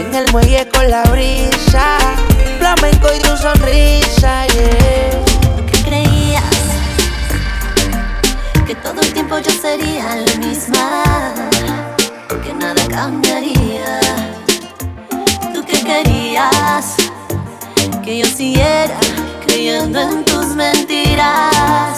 En 0.00 0.14
el 0.14 0.32
muelle 0.32 0.66
con 0.68 0.88
la 0.88 1.02
brisa. 1.02 1.98
Flamenco 2.58 3.08
y 3.14 3.18
tu 3.20 3.36
sonrisa, 3.36 4.46
yeah. 4.46 5.24
¿Qué 5.70 5.82
creías? 5.82 6.42
Que 8.66 8.74
todo 8.76 9.02
el 9.02 9.12
tiempo 9.12 9.38
yo 9.38 9.50
sería 9.52 10.16
la 10.16 10.34
misma. 10.36 11.04
Que 12.42 12.54
nada 12.54 12.82
cambiaría. 12.88 14.00
¿Tú 15.52 15.62
qué 15.66 15.84
querías? 15.84 16.96
Que 18.02 18.20
yo 18.20 18.26
siguiera 18.26 18.96
creyendo 19.46 20.00
en 20.00 20.24
tus 20.24 20.46
mentiras. 20.56 21.96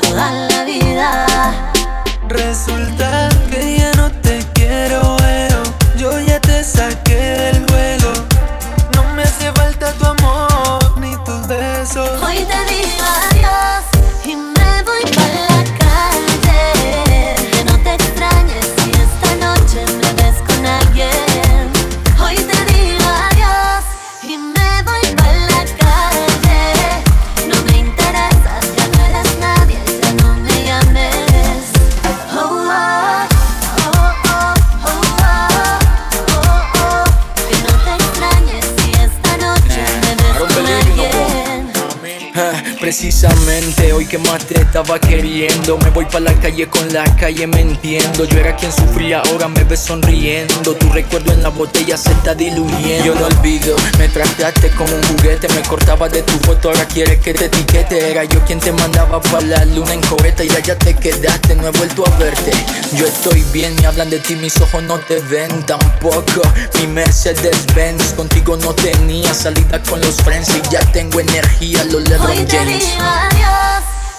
Toda 0.00 0.30
la 0.30 0.62
vida. 0.62 1.26
Resulta 2.28 3.35
estaba 44.76 44.98
queriendo. 44.98 45.78
Me 45.78 45.88
voy 45.88 46.04
pa' 46.04 46.20
la 46.20 46.34
calle 46.34 46.68
con 46.68 46.92
la 46.92 47.04
calle 47.16 47.46
me 47.46 47.62
entiendo. 47.62 48.24
Yo 48.26 48.38
era 48.38 48.54
quien 48.56 48.70
sufría, 48.70 49.20
ahora 49.20 49.48
me 49.48 49.64
ves 49.64 49.80
sonriendo. 49.80 50.74
Tu 50.74 50.90
recuerdo 50.90 51.32
en 51.32 51.42
la 51.42 51.48
botella 51.48 51.96
se 51.96 52.12
está 52.12 52.34
diluyendo. 52.34 53.06
Yo 53.06 53.14
no 53.14 53.24
olvido, 53.24 53.74
me 53.98 54.06
trataste 54.08 54.68
como 54.70 54.94
un 54.94 55.02
juguete 55.04 55.48
Me 55.54 55.62
cortaba 55.62 56.10
de 56.10 56.22
tu 56.22 56.34
foto, 56.40 56.68
ahora 56.68 56.84
quieres 56.84 57.20
que 57.20 57.32
te 57.32 57.46
etiquete. 57.46 58.10
Era 58.10 58.24
yo 58.24 58.38
quien 58.44 58.60
te 58.60 58.70
mandaba 58.70 59.18
pa' 59.22 59.40
la 59.40 59.64
luna 59.64 59.94
en 59.94 60.02
coheta 60.02 60.44
Y 60.44 60.50
allá 60.50 60.76
te 60.76 60.92
quedaste, 60.92 61.56
no 61.56 61.68
he 61.68 61.70
vuelto 61.70 62.04
a 62.06 62.10
verte. 62.18 62.52
Yo 62.92 63.06
estoy 63.06 63.42
bien, 63.54 63.74
me 63.76 63.86
hablan 63.86 64.10
de 64.10 64.18
ti, 64.18 64.36
mis 64.36 64.60
ojos 64.60 64.82
no 64.82 64.98
te 64.98 65.20
ven 65.20 65.62
tampoco. 65.62 66.42
Mi 66.78 66.86
Mercedes 66.88 67.64
Benz, 67.74 68.12
contigo 68.12 68.58
no 68.58 68.74
tenía 68.74 69.32
salida 69.32 69.82
con 69.84 70.00
los 70.00 70.16
friends 70.16 70.50
Y 70.50 70.60
ya 70.70 70.80
tengo 70.92 71.18
energía, 71.18 71.82
los 71.84 72.06
LeBron 72.06 72.46
James 72.46 72.84
adiós 73.00 74.05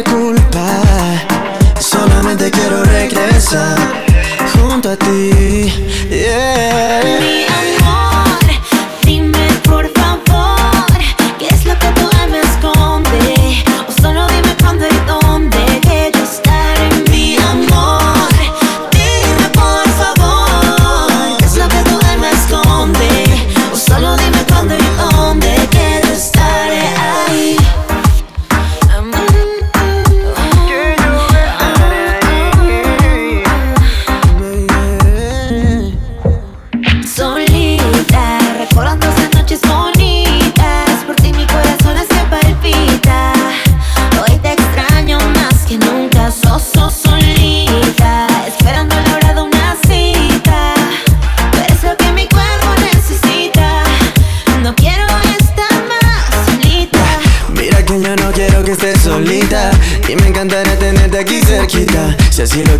culpa. 0.00 0.82
Solamente 1.78 2.50
quiero 2.50 2.82
regresar 2.84 3.76
junto 4.54 4.90
a 4.90 4.96
ti. 4.96 5.81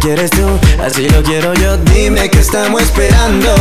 quieres 0.03 0.31
tú, 0.33 0.45
así 0.83 1.09
lo 1.09 1.23
quiero 1.23 1.55
yo. 1.55 1.77
Dime 1.77 2.29
que 2.29 2.41
estamos 2.41 2.83
esperando 2.83 3.55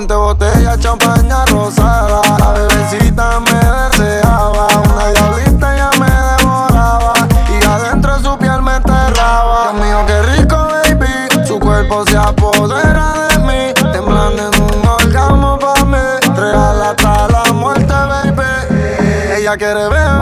20 0.00 0.14
botellas, 0.14 0.80
champaña 0.80 1.44
rosada. 1.44 2.22
La 2.38 2.52
bebecita 2.52 3.38
me 3.40 3.52
deseaba, 3.52 4.66
una 4.90 5.08
diablita 5.08 5.76
ya 5.76 5.90
me 6.00 6.10
devoraba. 6.10 7.12
Y 7.50 7.62
adentro 7.62 8.18
su 8.20 8.38
piel 8.38 8.62
me 8.62 8.76
enterraba. 8.76 9.72
Dios 9.72 9.84
mío, 9.84 9.98
qué 10.06 10.22
rico, 10.22 10.56
baby. 10.56 11.46
Su 11.46 11.60
cuerpo 11.60 12.02
se 12.06 12.16
apodera 12.16 13.28
de 13.28 13.38
mí, 13.40 13.74
temblando 13.92 14.50
en 14.50 14.62
un 14.62 14.88
orgasmo 14.88 15.58
para 15.58 15.84
mí. 15.84 16.34
Real 16.34 16.82
hasta 16.82 17.28
la 17.28 17.52
muerte, 17.52 17.92
baby. 17.92 19.36
Ella 19.36 19.54
quiere 19.58 19.86
ver 19.90 20.19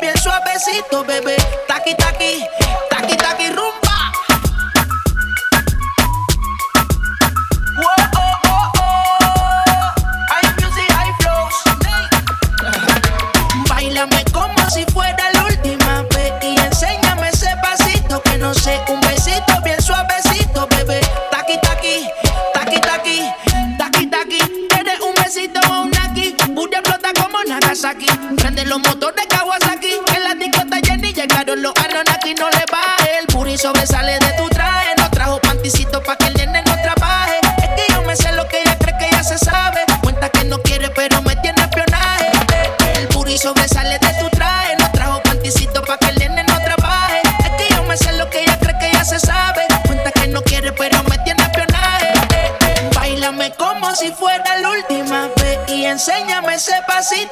bien 0.00 0.14
suavecito, 0.16 1.04
bebé. 1.04 1.36
Taqui, 1.66 1.94
taqui 1.96 2.42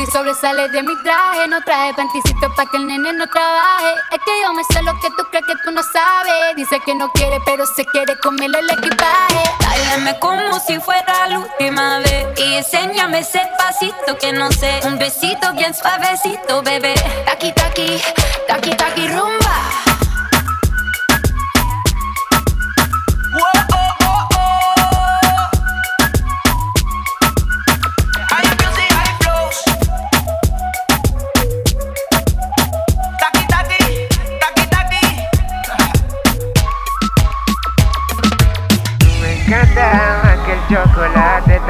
Booty 0.00 0.12
sobresale 0.12 0.68
de 0.68 0.82
mi 0.82 0.96
traje, 1.02 1.46
no 1.48 1.60
traje 1.62 1.92
panticito 1.94 2.48
pa' 2.56 2.64
que 2.70 2.78
el 2.78 2.86
nene 2.86 3.12
no 3.12 3.26
trabaje. 3.26 3.94
Es 4.12 4.18
que 4.24 4.30
yo 4.42 4.52
me 4.54 4.62
sé 4.64 4.82
lo 4.82 4.94
que 4.94 5.08
tú 5.10 5.24
crees 5.30 5.44
que 5.46 5.54
tú 5.62 5.72
no 5.72 5.82
sabes. 5.82 6.56
Dice 6.56 6.80
que 6.86 6.94
no 6.94 7.10
quiere, 7.10 7.38
pero 7.44 7.66
se 7.66 7.84
quiere 7.84 8.16
comerle 8.18 8.60
el 8.60 8.70
equipaje. 8.70 9.42
Báilame 9.58 10.18
como 10.18 10.58
si 10.60 10.78
fuera 10.80 11.26
la 11.28 11.38
última 11.38 11.98
vez 11.98 12.26
Y 12.36 12.54
enséñame 12.54 13.20
ese 13.20 13.40
pasito 13.58 14.16
que 14.18 14.32
no 14.32 14.50
sé 14.50 14.80
Un 14.84 14.98
besito 14.98 15.52
bien 15.52 15.74
suavecito, 15.74 16.62
bebé 16.62 16.94
Taqui 17.26 17.52
taqui, 17.52 18.00
taqui 18.48 18.70
taqui 18.76 19.08
rumba. 19.08 19.89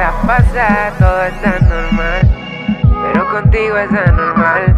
Está 0.01 0.21
pasa, 0.25 0.93
todo 0.97 1.23
está 1.25 1.59
normal. 1.59 2.21
Pero 3.03 3.29
contigo 3.29 3.77
es 3.77 3.91
anormal. 3.91 4.75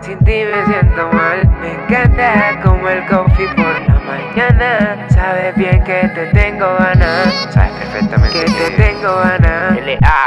Sin 0.00 0.18
ti 0.20 0.44
me 0.50 0.64
siento 0.66 1.08
mal. 1.12 1.46
Me 1.60 1.74
encanta 1.74 2.58
como 2.62 2.88
el 2.88 3.06
coffee 3.06 3.48
por 3.54 3.80
la 3.88 4.00
mañana. 4.00 5.06
Sabes 5.10 5.54
bien 5.56 5.84
que 5.84 6.08
te 6.14 6.26
tengo 6.32 6.66
ganas. 6.78 7.48
Sabes 7.50 7.72
perfectamente 7.72 8.44
que 8.44 8.50
te 8.50 8.70
tengo 8.70 9.16
ganas. 9.16 9.78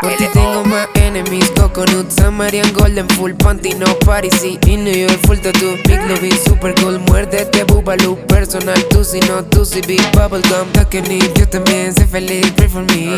Porque 0.02 0.28
tengo 0.34 0.64
más 0.66 0.88
enemies 1.16 1.50
Coconut, 1.52 2.10
Samarian 2.12 2.72
Golden 2.74 3.08
Full 3.10 3.34
Panty, 3.36 3.74
no 3.76 3.86
party 4.06 4.30
Sí, 4.32 4.60
y 4.66 4.76
New 4.78 4.94
York 4.94 5.20
full 5.26 5.38
tattoo 5.38 5.78
Big 5.86 6.02
Levy, 6.08 6.32
super 6.32 6.76
cool 6.76 7.00
Muérdete, 7.00 7.64
Bubaloo 7.64 8.18
Personal, 8.28 8.82
tú 8.90 9.04
si 9.04 9.20
no, 9.22 9.44
tú 9.44 9.66
si 9.66 9.82
Big 9.82 10.02
Bubblegum 10.12 10.72
Takeni, 10.74 11.20
yo 11.36 11.48
también 11.48 11.94
sé 11.94 12.06
feliz 12.06 12.52
Pray 12.52 12.68
for 12.68 12.84
me. 12.84 13.18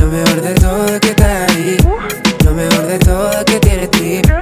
Lo 0.00 0.06
mejor 0.06 0.40
de 0.42 0.54
todo 0.54 0.86
es 0.86 1.00
que 1.00 1.10
estás 1.10 1.50
ahí 1.50 1.76
Lo 2.44 2.52
mejor 2.52 2.86
de 2.86 2.98
todo 2.98 3.30
es 3.32 3.44
que 3.44 3.60
tienes 3.60 3.90
ti. 3.90 4.22
Tú, 4.22 4.32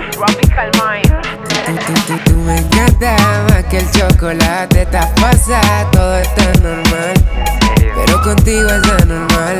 tú, 2.07 2.19
tú, 2.25 2.37
me 2.39 2.59
encanta 2.59 3.17
más 3.49 3.65
que 3.65 3.79
el 3.79 3.91
chocolate 3.91 4.83
Estás 4.83 5.11
pasada, 5.21 5.91
todo 5.91 6.19
está 6.19 6.53
normal. 6.63 7.15
Pero 7.77 8.23
contigo 8.23 8.69
es 8.69 9.03
anormal 9.03 9.59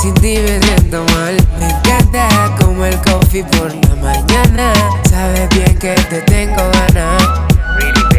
Sin 0.00 0.14
ti 0.14 0.38
me 0.38 0.60
siento 0.62 1.04
mal 1.14 1.31
por 3.40 3.74
la 3.74 3.96
mañana. 3.96 4.74
Sabes 5.08 5.48
bien 5.50 5.78
que 5.78 5.94
te 6.10 6.20
tengo 6.22 6.62
ganas. 6.70 7.22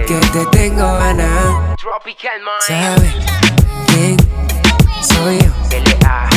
Que 0.07 0.16
te 0.16 0.45
tengo 0.51 0.97
ganas. 0.97 1.78
¿Sabes 2.68 3.14
quién 3.88 4.18
soy 5.03 5.39
yo? 5.39 5.51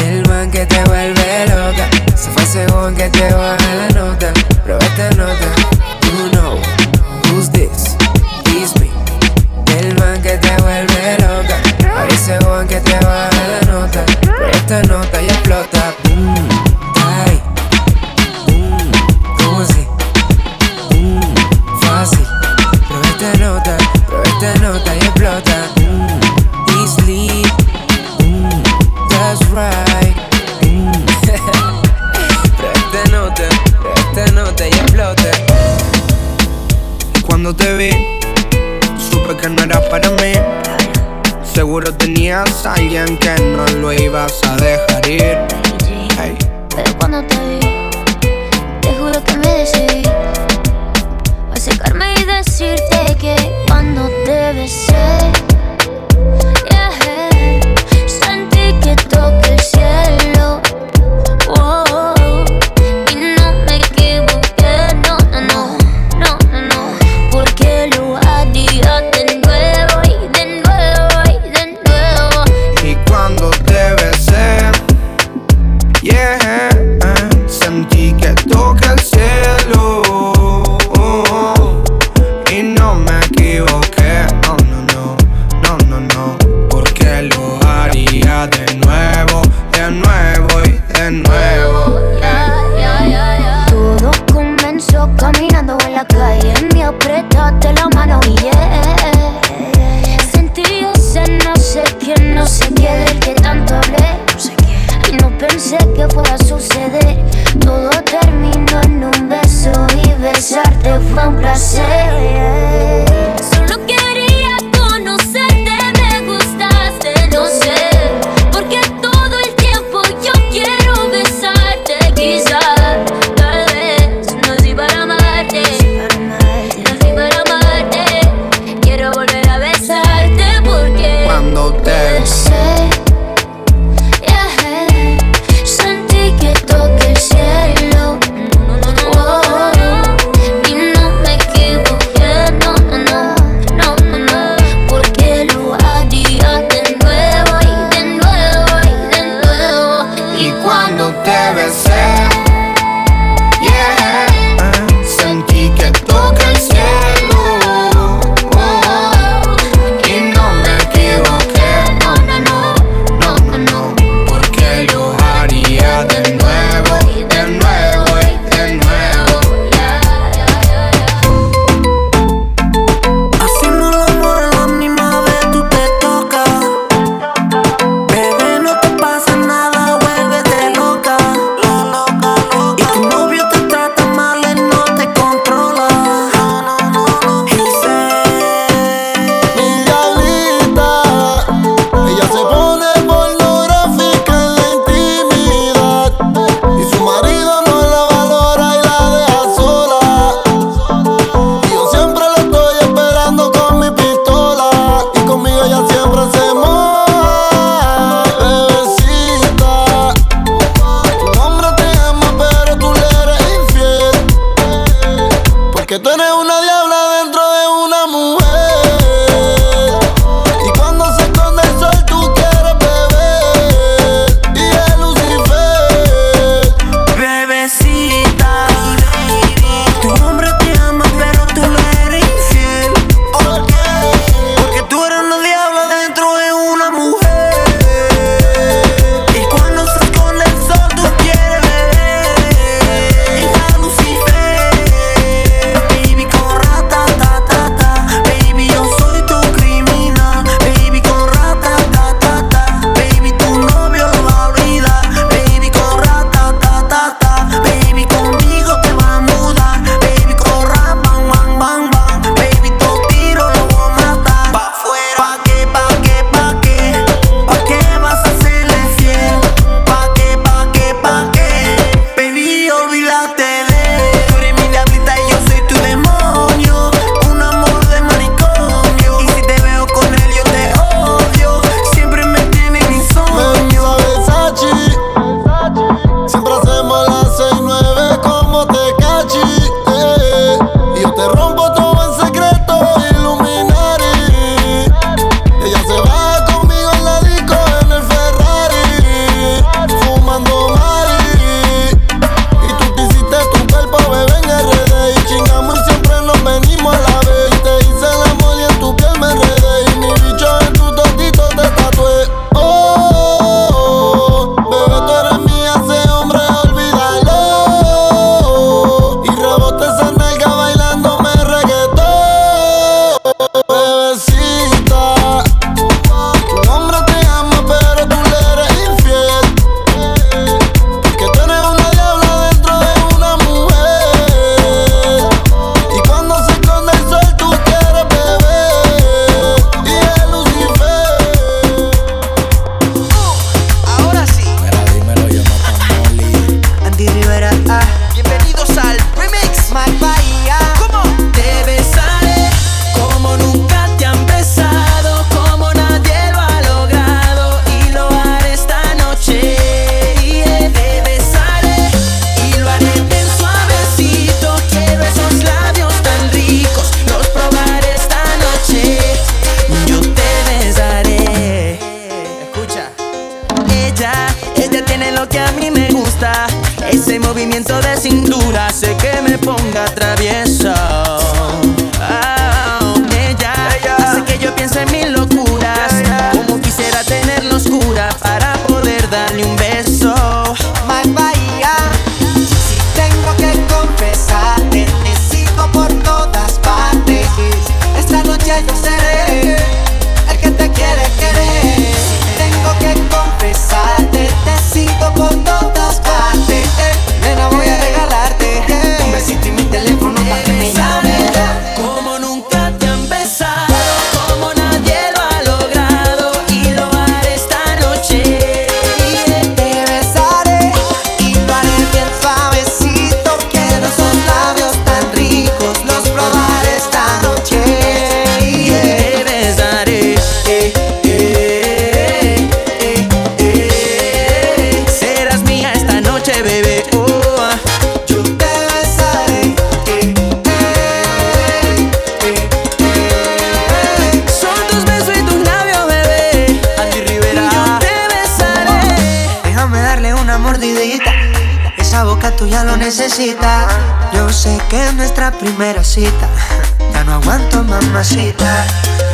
El 0.05 0.29
man 0.29 0.51
que 0.51 0.67
te 0.67 0.85
vuelve 0.85 1.47
loca. 1.47 1.89
Se 2.15 2.31
fue 2.31 2.45
según 2.45 2.95
que 2.95 3.09
te 3.09 3.33
baja 3.33 3.75
la 3.75 3.89
nota. 3.89 4.33
Prueba 4.63 4.85
esta 4.85 5.11
nota 5.13 5.86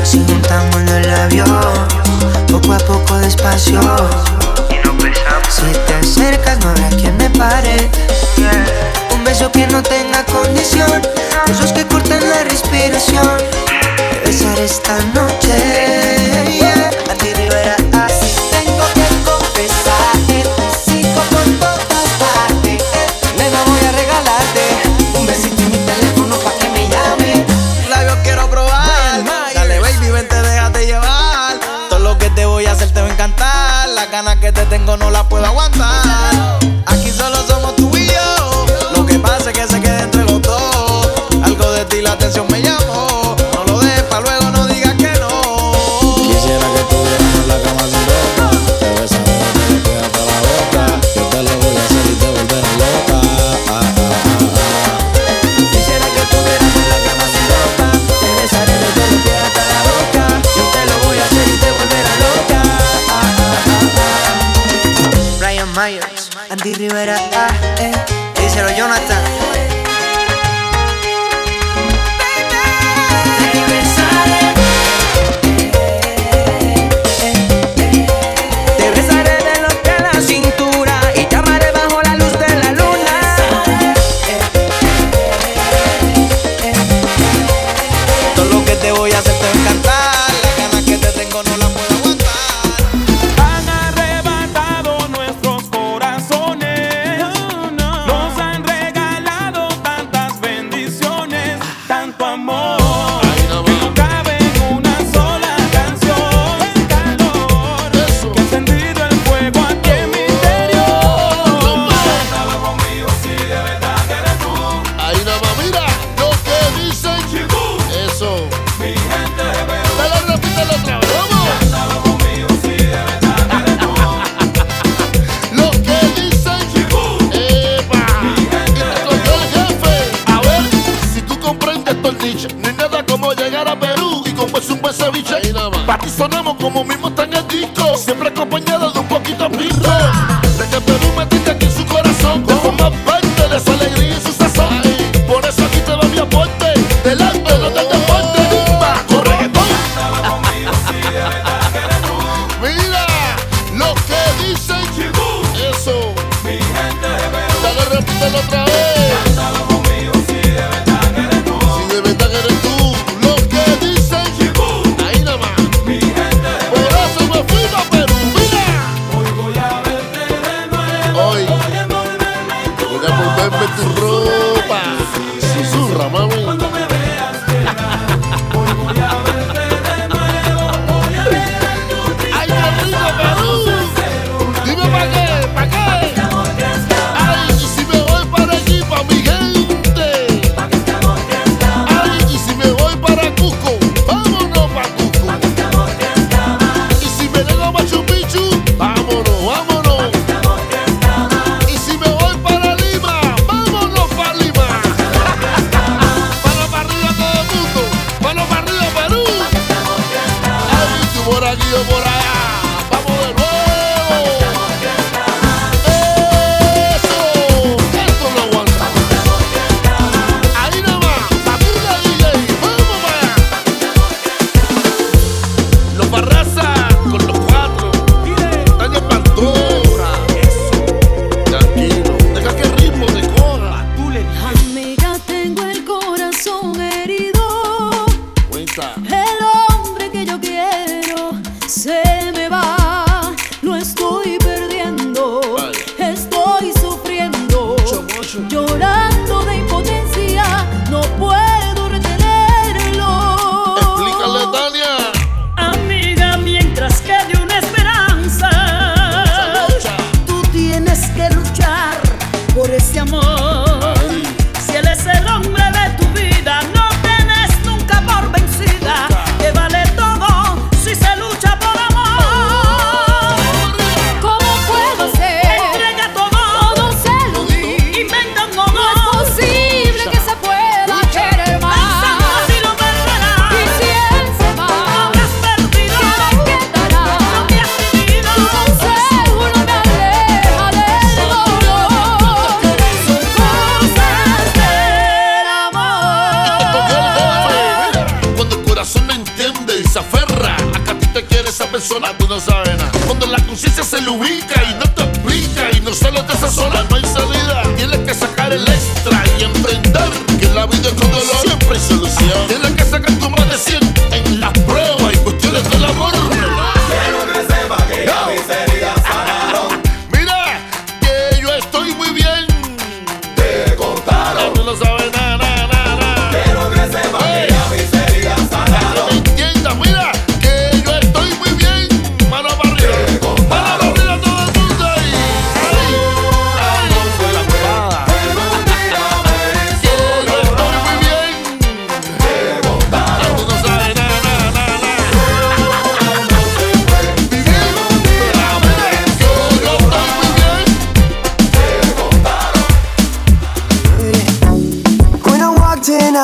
Si 0.05 0.19
juntamos 0.27 0.77
en 0.77 0.89
el 0.89 1.11
avión 1.11 1.47
Poco 2.51 2.73
a 2.73 2.79
poco 2.79 3.19
despacio. 3.19 3.81
Si 5.49 5.63
te 5.87 5.95
acercas 5.95 6.59
no 6.61 6.71
habrá 6.71 6.89
quien 6.91 7.17
me 7.19 7.29
pare. 7.31 7.91
Un 9.15 9.25
beso 9.25 9.53
que 9.53 9.67
no 9.67 9.83
tenga 9.83 10.25
condición 10.25 11.03
Besos 11.47 11.73
que 11.73 11.87
cortan 11.87 12.21
la 12.31 12.45
respiración. 12.45 13.37
Te 14.25 14.31
besaré 14.31 14.65
esta 14.65 14.97
noche. 15.15 16.62
te 34.53 34.67
tengo 34.67 34.97
no 34.97 35.11
la 35.11 35.29
puedo 35.29 35.45
aguantar. 35.45 36.02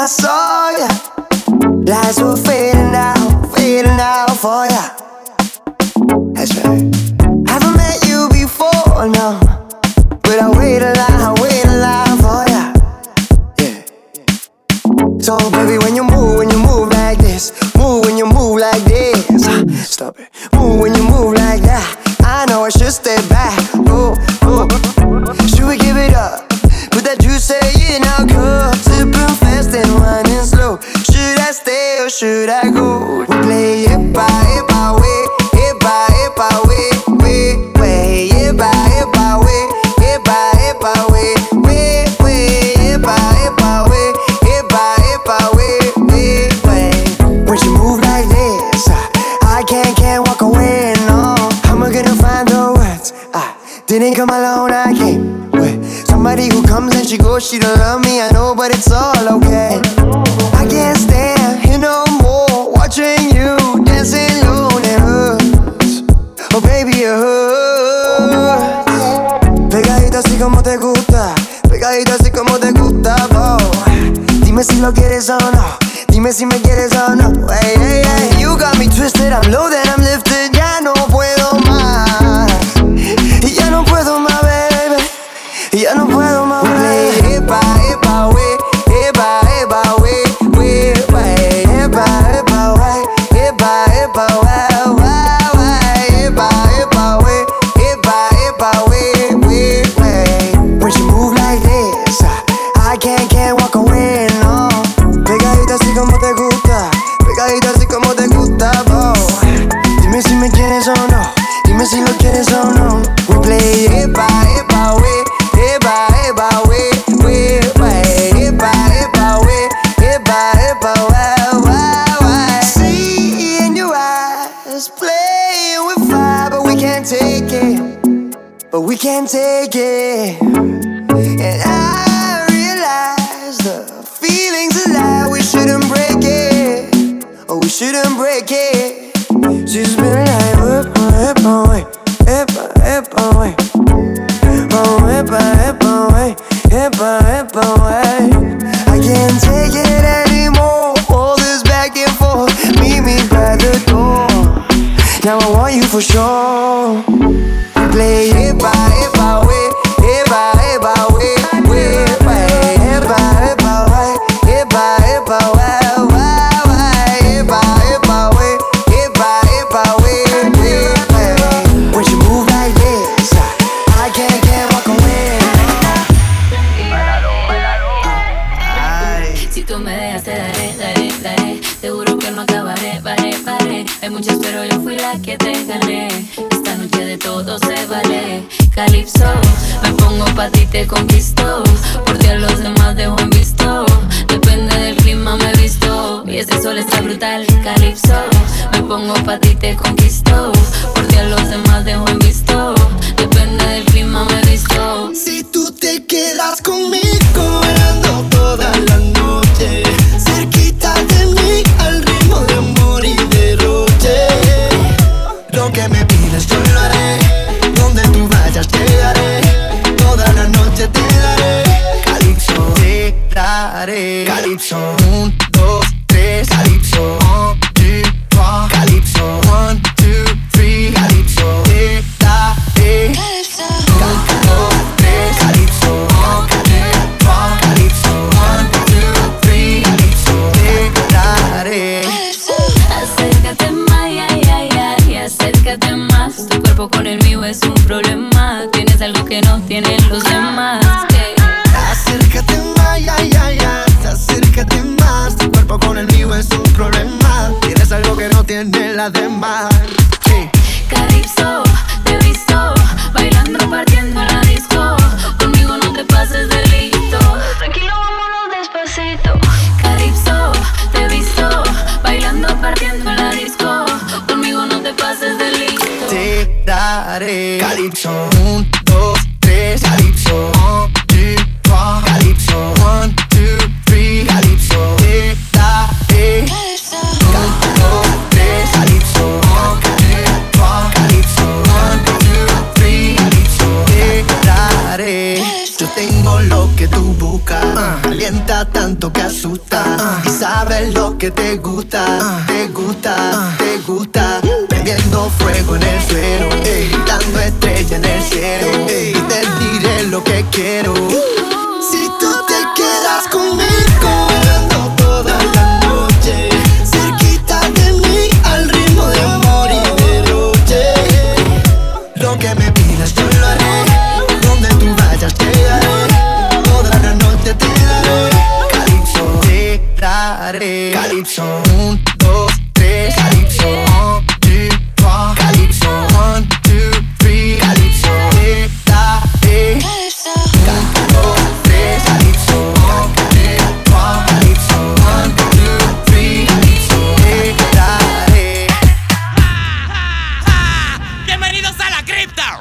Saw 0.09 0.71
ya. 0.71 0.89
Lights 1.85 2.21
were 2.23 2.37
fading 2.37 2.95
out, 2.95 3.53
fading 3.55 4.01
out 4.01 4.28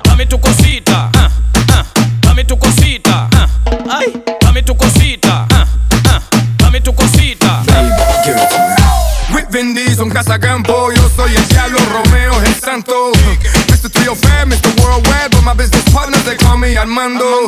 Dame 0.04 0.26
tu 0.26 0.40
cosita, 0.40 1.10
ah, 1.16 1.30
ah, 1.72 1.86
dame 2.22 2.44
tu 2.46 2.58
cosita, 2.58 3.30
ah, 3.34 3.48
dame 4.42 4.64
tu 4.64 4.76
cosita, 4.76 5.46
ah, 5.52 5.66
ah, 6.08 6.22
tu 6.84 6.94
Vin 9.50 9.74
Diesel 9.74 10.04
en 10.04 10.10
Casa 10.10 10.38
Campo, 10.38 10.92
yo 10.92 11.10
soy 11.16 11.36
el 11.36 11.48
diablo, 11.48 11.80
Romeo 11.92 12.42
es 12.42 12.50
el 12.50 12.56
santo. 12.56 13.12
Mr. 13.70 13.90
Trio 13.90 14.16
Fam, 14.16 14.50
Mr. 14.50 14.70
Worldwide, 14.78 15.37
but 15.48 15.56
my 15.56 15.64
business 15.64 15.84
partners 15.94 16.24
they 16.26 16.36
call 16.36 16.58
me 16.58 16.76
Armando. 16.76 17.48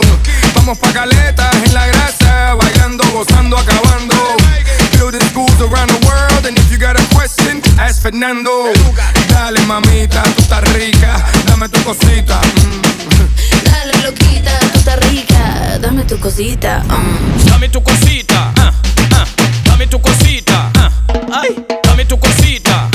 Vamos 0.56 0.78
pa' 0.80 0.92
caletas 0.94 1.54
en 1.66 1.74
la 1.74 1.86
grasa, 1.88 2.56
bailando, 2.56 3.04
gozando, 3.12 3.58
acabando. 3.58 4.16
Building 4.98 5.22
schools 5.32 5.60
around 5.62 5.90
the 5.90 6.00
world, 6.08 6.46
and 6.46 6.58
if 6.58 6.72
you 6.72 6.78
got 6.78 6.96
a 6.96 7.04
question, 7.16 7.62
ask 7.78 8.02
Fernando. 8.02 8.72
Dale 9.28 9.60
mamita, 9.68 10.24
tú 10.36 10.42
estás 10.42 10.64
rica, 10.74 11.12
dame 11.46 11.68
tu 11.68 11.80
cosita. 11.84 12.40
mm. 12.40 13.64
Dale, 13.66 13.94
loquita, 14.04 14.60
tú 14.72 14.80
estás 14.80 15.00
rica. 15.10 15.78
Dame 15.82 16.04
tu 16.06 16.18
cosita. 16.20 16.84
mm. 16.88 17.46
Dame 17.50 17.68
tu 17.70 17.82
cosita, 17.84 18.54
ah, 18.58 18.72
ah, 19.12 19.26
dame 19.66 19.88
tu 19.88 20.00
cosita, 20.00 20.72
ah, 20.78 20.92
ay, 21.42 21.66
dame 21.84 22.06
tu 22.06 22.18
cosita, 22.18 22.88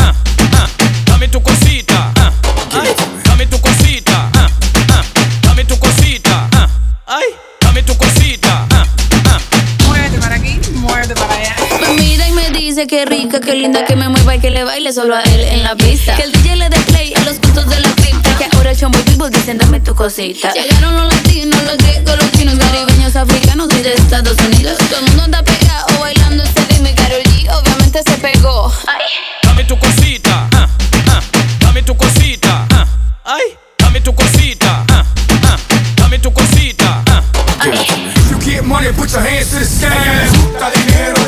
dice 12.74 12.88
que 12.88 13.04
rica, 13.04 13.40
que 13.40 13.54
linda, 13.54 13.84
que 13.84 13.94
me 13.94 14.08
mueva 14.08 14.34
y 14.34 14.40
que 14.40 14.50
le 14.50 14.64
baile 14.64 14.92
solo 14.92 15.14
a 15.14 15.22
él 15.22 15.40
en 15.42 15.62
la 15.62 15.76
pista. 15.76 16.16
Que 16.16 16.24
el 16.24 16.32
DJ 16.32 16.56
le 16.56 16.68
dé 16.68 16.76
play 16.78 17.14
a 17.14 17.20
los 17.20 17.34
puntos 17.34 17.68
de 17.68 17.78
la 17.78 17.88
cripta. 17.90 18.36
Que 18.36 18.48
ahora 18.52 18.72
el 18.72 18.76
chombo 18.76 18.98
y 18.98 19.30
dicen 19.30 19.58
dame 19.58 19.78
tu 19.78 19.94
cosita. 19.94 20.52
Llegaron 20.52 20.96
los 20.96 21.14
latinos, 21.14 21.62
los 21.62 21.76
griegos, 21.76 22.18
los 22.18 22.32
chinos, 22.32 22.56
caribeños, 22.58 23.14
africanos 23.14 23.68
y 23.78 23.82
de 23.82 23.94
Estados 23.94 24.36
Unidos. 24.38 24.76
Todo 24.90 24.98
el 24.98 25.04
mundo 25.06 25.22
anda 25.22 25.42
pegado 25.44 26.00
bailando 26.00 26.42
este 26.42 26.64
ritmo 26.64 26.88
y 26.88 26.94
Karol 26.94 27.22
G 27.22 27.48
obviamente 27.56 28.02
se 28.02 28.18
pegó. 28.18 28.72
Ay. 28.88 29.04
Dame 29.44 29.64
tu 29.64 29.78
cosita, 29.78 30.48
ah, 30.54 30.68
ah, 31.10 31.20
dame 31.60 31.82
tu 31.84 31.96
cosita, 31.96 32.66
ah, 32.72 32.86
ay, 33.24 33.56
dame 33.78 34.00
tu 34.00 34.12
cosita, 34.12 34.84
ah, 34.90 35.04
ah, 35.44 35.56
dame 35.94 36.18
tu 36.18 36.32
cosita, 36.32 37.04
ah. 37.08 37.22
If 37.62 38.30
you 38.32 38.38
get 38.40 38.64
money, 38.64 38.92
put 38.92 39.12
your 39.12 39.22
hands 39.22 39.50
to 39.50 39.60
the 39.60 39.64
sky. 39.64 40.54
Dinero. 40.74 41.23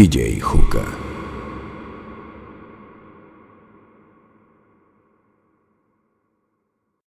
DJ 0.00 0.40
Juca. 0.40 1.09